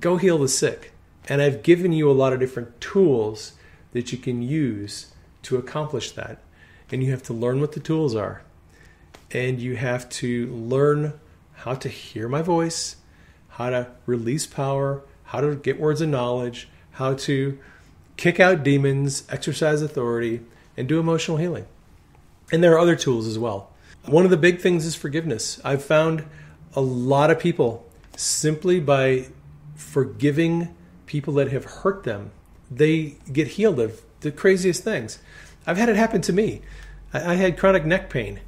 go 0.00 0.16
heal 0.16 0.38
the 0.38 0.48
sick. 0.48 0.90
And 1.28 1.40
I've 1.40 1.62
given 1.62 1.92
you 1.92 2.10
a 2.10 2.12
lot 2.12 2.32
of 2.32 2.40
different 2.40 2.80
tools 2.80 3.52
that 3.92 4.10
you 4.10 4.18
can 4.18 4.42
use 4.42 5.12
to 5.42 5.58
accomplish 5.58 6.10
that. 6.10 6.38
And 6.90 7.04
you 7.04 7.12
have 7.12 7.22
to 7.22 7.32
learn 7.32 7.60
what 7.60 7.70
the 7.70 7.78
tools 7.78 8.16
are. 8.16 8.42
And 9.32 9.60
you 9.60 9.76
have 9.76 10.08
to 10.10 10.46
learn 10.48 11.18
how 11.54 11.74
to 11.74 11.88
hear 11.88 12.28
my 12.28 12.42
voice, 12.42 12.96
how 13.48 13.70
to 13.70 13.88
release 14.06 14.46
power, 14.46 15.02
how 15.24 15.40
to 15.40 15.56
get 15.56 15.80
words 15.80 16.00
of 16.00 16.08
knowledge, 16.08 16.68
how 16.92 17.14
to 17.14 17.58
kick 18.16 18.40
out 18.40 18.62
demons, 18.62 19.24
exercise 19.28 19.82
authority, 19.82 20.42
and 20.76 20.88
do 20.88 21.00
emotional 21.00 21.36
healing. 21.36 21.66
And 22.52 22.62
there 22.62 22.72
are 22.74 22.78
other 22.78 22.96
tools 22.96 23.26
as 23.26 23.38
well. 23.38 23.70
One 24.04 24.24
of 24.24 24.30
the 24.30 24.36
big 24.36 24.60
things 24.60 24.86
is 24.86 24.94
forgiveness. 24.94 25.60
I've 25.64 25.84
found 25.84 26.24
a 26.74 26.80
lot 26.80 27.30
of 27.30 27.40
people 27.40 27.84
simply 28.16 28.78
by 28.80 29.26
forgiving 29.74 30.74
people 31.06 31.34
that 31.34 31.50
have 31.50 31.64
hurt 31.64 32.04
them, 32.04 32.30
they 32.70 33.16
get 33.32 33.48
healed 33.48 33.80
of 33.80 34.02
the 34.20 34.30
craziest 34.30 34.82
things. 34.82 35.18
I've 35.66 35.76
had 35.76 35.88
it 35.88 35.96
happen 35.96 36.20
to 36.22 36.32
me. 36.32 36.62
I, 37.12 37.34
had 37.34 37.56
chronic 37.56 37.86
neck 37.86 38.10
pain, 38.10 38.40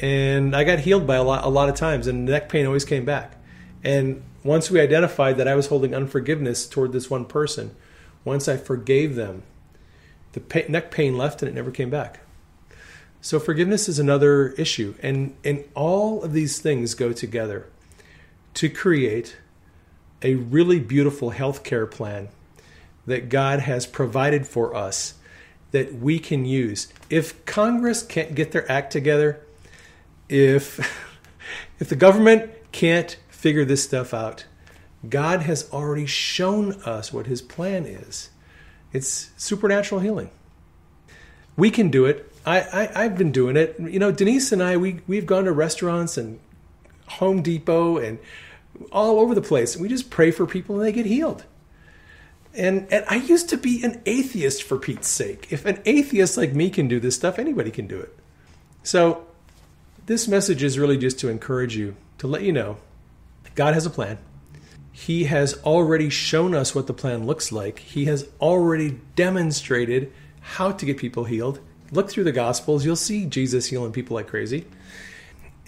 and 0.00 0.56
I 0.56 0.64
got 0.64 0.80
healed 0.80 1.06
by 1.06 1.16
a 1.16 1.22
lot, 1.22 1.44
a 1.44 1.48
lot 1.48 1.68
of 1.68 1.74
times, 1.74 2.06
and 2.06 2.24
neck 2.24 2.48
pain 2.48 2.66
always 2.66 2.84
came 2.84 3.04
back. 3.04 3.36
And 3.84 4.22
once 4.42 4.70
we 4.70 4.80
identified 4.80 5.36
that 5.36 5.46
I 5.46 5.54
was 5.54 5.66
holding 5.66 5.94
unforgiveness 5.94 6.66
toward 6.66 6.92
this 6.92 7.10
one 7.10 7.26
person, 7.26 7.76
once 8.24 8.48
I 8.48 8.56
forgave 8.56 9.14
them, 9.14 9.42
the 10.32 10.40
pain, 10.40 10.66
neck 10.68 10.90
pain 10.90 11.16
left 11.16 11.42
and 11.42 11.48
it 11.48 11.54
never 11.54 11.70
came 11.70 11.90
back. 11.90 12.20
So 13.20 13.38
forgiveness 13.38 13.88
is 13.88 13.98
another 13.98 14.48
issue, 14.52 14.94
and 15.02 15.36
and 15.44 15.64
all 15.74 16.22
of 16.22 16.32
these 16.32 16.58
things 16.58 16.94
go 16.94 17.12
together 17.12 17.66
to 18.54 18.70
create 18.70 19.36
a 20.22 20.34
really 20.34 20.80
beautiful 20.80 21.32
healthcare 21.32 21.90
plan 21.90 22.28
that 23.06 23.28
God 23.28 23.60
has 23.60 23.86
provided 23.86 24.46
for 24.46 24.74
us 24.74 25.14
that 25.70 25.94
we 25.94 26.18
can 26.18 26.44
use. 26.44 26.92
If 27.10 27.44
Congress 27.44 28.02
can't 28.02 28.34
get 28.34 28.52
their 28.52 28.70
act 28.70 28.90
together, 28.92 29.40
if 30.30 30.78
if 31.78 31.88
the 31.88 31.96
government 31.96 32.50
can't 32.72 33.18
figure 33.28 33.64
this 33.64 33.82
stuff 33.82 34.14
out, 34.14 34.46
God 35.08 35.42
has 35.42 35.70
already 35.72 36.06
shown 36.06 36.72
us 36.82 37.12
what 37.12 37.26
his 37.26 37.42
plan 37.42 37.84
is. 37.84 38.30
It's 38.92 39.30
supernatural 39.36 40.00
healing. 40.00 40.30
We 41.56 41.70
can 41.70 41.90
do 41.90 42.06
it. 42.06 42.32
I, 42.46 42.88
I 42.94 43.02
have 43.02 43.18
been 43.18 43.32
doing 43.32 43.56
it. 43.56 43.76
You 43.78 43.98
know, 43.98 44.12
Denise 44.12 44.52
and 44.52 44.62
I 44.62 44.76
we 44.76 45.00
we've 45.06 45.26
gone 45.26 45.44
to 45.44 45.52
restaurants 45.52 46.16
and 46.16 46.38
Home 47.08 47.42
Depot 47.42 47.98
and 47.98 48.18
all 48.92 49.18
over 49.18 49.34
the 49.34 49.42
place. 49.42 49.76
We 49.76 49.88
just 49.88 50.10
pray 50.10 50.30
for 50.30 50.46
people 50.46 50.76
and 50.76 50.84
they 50.84 50.92
get 50.92 51.06
healed. 51.06 51.44
And, 52.54 52.88
and 52.92 53.04
I 53.08 53.16
used 53.16 53.48
to 53.50 53.56
be 53.56 53.82
an 53.84 54.02
atheist 54.06 54.64
for 54.64 54.76
Pete's 54.76 55.06
sake. 55.08 55.48
If 55.50 55.66
an 55.66 55.80
atheist 55.84 56.36
like 56.36 56.52
me 56.52 56.70
can 56.70 56.88
do 56.88 56.98
this 56.98 57.14
stuff, 57.14 57.38
anybody 57.38 57.70
can 57.70 57.86
do 57.86 58.00
it. 58.00 58.16
So, 58.82 59.26
this 60.10 60.26
message 60.26 60.64
is 60.64 60.76
really 60.76 60.98
just 60.98 61.20
to 61.20 61.28
encourage 61.28 61.76
you, 61.76 61.94
to 62.18 62.26
let 62.26 62.42
you 62.42 62.52
know 62.52 62.76
God 63.54 63.74
has 63.74 63.86
a 63.86 63.90
plan. 63.90 64.18
He 64.90 65.22
has 65.24 65.54
already 65.62 66.10
shown 66.10 66.52
us 66.52 66.74
what 66.74 66.88
the 66.88 66.92
plan 66.92 67.26
looks 67.26 67.52
like. 67.52 67.78
He 67.78 68.06
has 68.06 68.28
already 68.40 68.98
demonstrated 69.14 70.12
how 70.40 70.72
to 70.72 70.84
get 70.84 70.98
people 70.98 71.26
healed. 71.26 71.60
Look 71.92 72.10
through 72.10 72.24
the 72.24 72.32
Gospels, 72.32 72.84
you'll 72.84 72.96
see 72.96 73.24
Jesus 73.24 73.68
healing 73.68 73.92
people 73.92 74.16
like 74.16 74.26
crazy. 74.26 74.66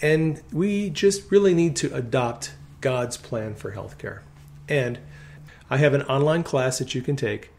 And 0.01 0.41
we 0.51 0.89
just 0.89 1.31
really 1.31 1.53
need 1.53 1.77
to 1.77 1.95
adopt 1.95 2.53
God's 2.81 3.15
plan 3.15 3.55
for 3.55 3.71
healthcare. 3.71 4.23
And 4.67 4.99
I 5.69 5.77
have 5.77 5.93
an 5.93 6.01
online 6.01 6.43
class 6.43 6.79
that 6.79 6.93
you 6.93 7.01
can 7.01 7.15
take 7.15 7.49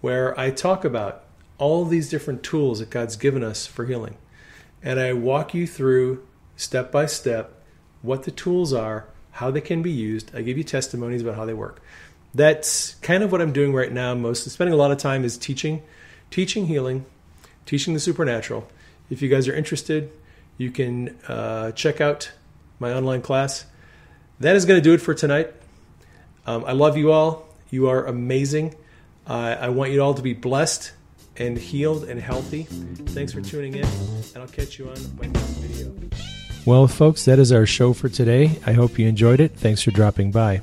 where 0.00 0.40
I 0.40 0.52
talk 0.52 0.86
about 0.86 1.22
all 1.58 1.84
these 1.84 2.08
different 2.08 2.42
tools 2.42 2.78
that 2.78 2.88
God's 2.88 3.16
given 3.16 3.44
us 3.44 3.66
for 3.66 3.84
healing. 3.84 4.16
And 4.82 4.98
I 4.98 5.12
walk 5.12 5.52
you 5.52 5.66
through 5.66 6.26
step 6.60 6.92
by 6.92 7.06
step 7.06 7.54
what 8.02 8.24
the 8.24 8.30
tools 8.30 8.72
are, 8.72 9.06
how 9.32 9.50
they 9.50 9.60
can 9.60 9.82
be 9.82 9.90
used. 9.90 10.34
I 10.34 10.42
give 10.42 10.58
you 10.58 10.64
testimonies 10.64 11.22
about 11.22 11.36
how 11.36 11.46
they 11.46 11.54
work. 11.54 11.82
That's 12.34 12.94
kind 12.96 13.22
of 13.22 13.32
what 13.32 13.40
I'm 13.40 13.52
doing 13.52 13.72
right 13.74 13.90
now. 13.90 14.14
Most 14.14 14.48
spending 14.48 14.74
a 14.74 14.76
lot 14.76 14.90
of 14.90 14.98
time 14.98 15.24
is 15.24 15.36
teaching, 15.38 15.82
teaching 16.30 16.66
healing, 16.66 17.06
teaching 17.66 17.94
the 17.94 18.00
supernatural. 18.00 18.68
If 19.08 19.22
you 19.22 19.28
guys 19.28 19.48
are 19.48 19.54
interested, 19.54 20.10
you 20.58 20.70
can 20.70 21.16
uh, 21.26 21.72
check 21.72 22.00
out 22.00 22.30
my 22.78 22.92
online 22.92 23.22
class. 23.22 23.64
That 24.38 24.54
is 24.54 24.64
going 24.64 24.78
to 24.78 24.84
do 24.84 24.92
it 24.92 25.00
for 25.00 25.14
tonight. 25.14 25.52
Um, 26.46 26.64
I 26.64 26.72
love 26.72 26.96
you 26.96 27.10
all. 27.10 27.48
You 27.70 27.88
are 27.88 28.06
amazing. 28.06 28.74
Uh, 29.26 29.56
I 29.60 29.68
want 29.70 29.92
you 29.92 30.02
all 30.02 30.14
to 30.14 30.22
be 30.22 30.34
blessed 30.34 30.92
and 31.36 31.56
healed 31.56 32.04
and 32.04 32.20
healthy. 32.20 32.64
Thanks 32.64 33.32
for 33.32 33.40
tuning 33.40 33.74
in, 33.74 33.84
and 33.84 34.36
I'll 34.36 34.48
catch 34.48 34.78
you 34.78 34.88
on 34.88 34.96
my 35.16 35.26
next 35.26 35.58
video. 35.58 35.69
Well, 36.66 36.86
folks, 36.86 37.24
that 37.24 37.38
is 37.38 37.52
our 37.52 37.66
show 37.66 37.92
for 37.92 38.08
today. 38.08 38.58
I 38.66 38.72
hope 38.72 38.98
you 38.98 39.08
enjoyed 39.08 39.40
it. 39.40 39.52
Thanks 39.52 39.82
for 39.82 39.90
dropping 39.90 40.30
by. 40.30 40.60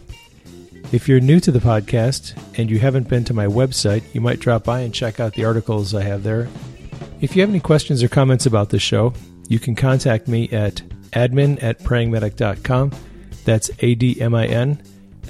If 0.92 1.10
you're 1.10 1.20
new 1.20 1.40
to 1.42 1.52
the 1.52 1.60
podcast 1.60 2.40
and 2.58 2.70
you 2.70 2.80
haven't 2.80 3.10
been 3.10 3.26
to 3.26 3.34
my 3.34 3.46
website, 3.48 4.04
you 4.14 4.22
might 4.22 4.40
drop 4.40 4.64
by 4.64 4.82
and 4.82 4.94
check 4.94 5.20
out 5.20 5.34
the 5.34 5.44
articles 5.44 5.94
I 5.94 6.04
have 6.04 6.24
there. 6.24 6.48
If 7.20 7.36
you 7.36 7.42
have 7.42 7.50
any 7.50 7.60
questions 7.60 8.04
or 8.04 8.08
comments 8.08 8.46
about 8.46 8.70
the 8.70 8.80
show, 8.80 9.14
you 9.50 9.60
can 9.60 9.76
contact 9.76 10.28
me 10.28 10.50
at 10.50 10.76
admin 11.12 11.62
at 11.62 11.80
prayingmedic.com. 11.80 12.92
That's 13.44 13.72
A 13.80 13.96
D 13.96 14.22
M 14.22 14.36
I 14.36 14.46
N 14.46 14.82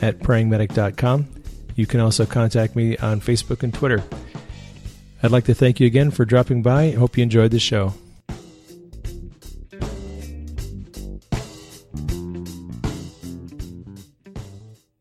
at 0.01 0.19
prayingmedic.com. 0.19 1.27
You 1.75 1.85
can 1.85 2.01
also 2.01 2.25
contact 2.25 2.75
me 2.75 2.97
on 2.97 3.21
Facebook 3.21 3.63
and 3.63 3.73
Twitter. 3.73 4.03
I'd 5.23 5.31
like 5.31 5.45
to 5.45 5.55
thank 5.55 5.79
you 5.79 5.87
again 5.87 6.11
for 6.11 6.25
dropping 6.25 6.61
by. 6.61 6.91
Hope 6.91 7.17
you 7.17 7.23
enjoyed 7.23 7.51
the 7.51 7.59
show. 7.59 7.93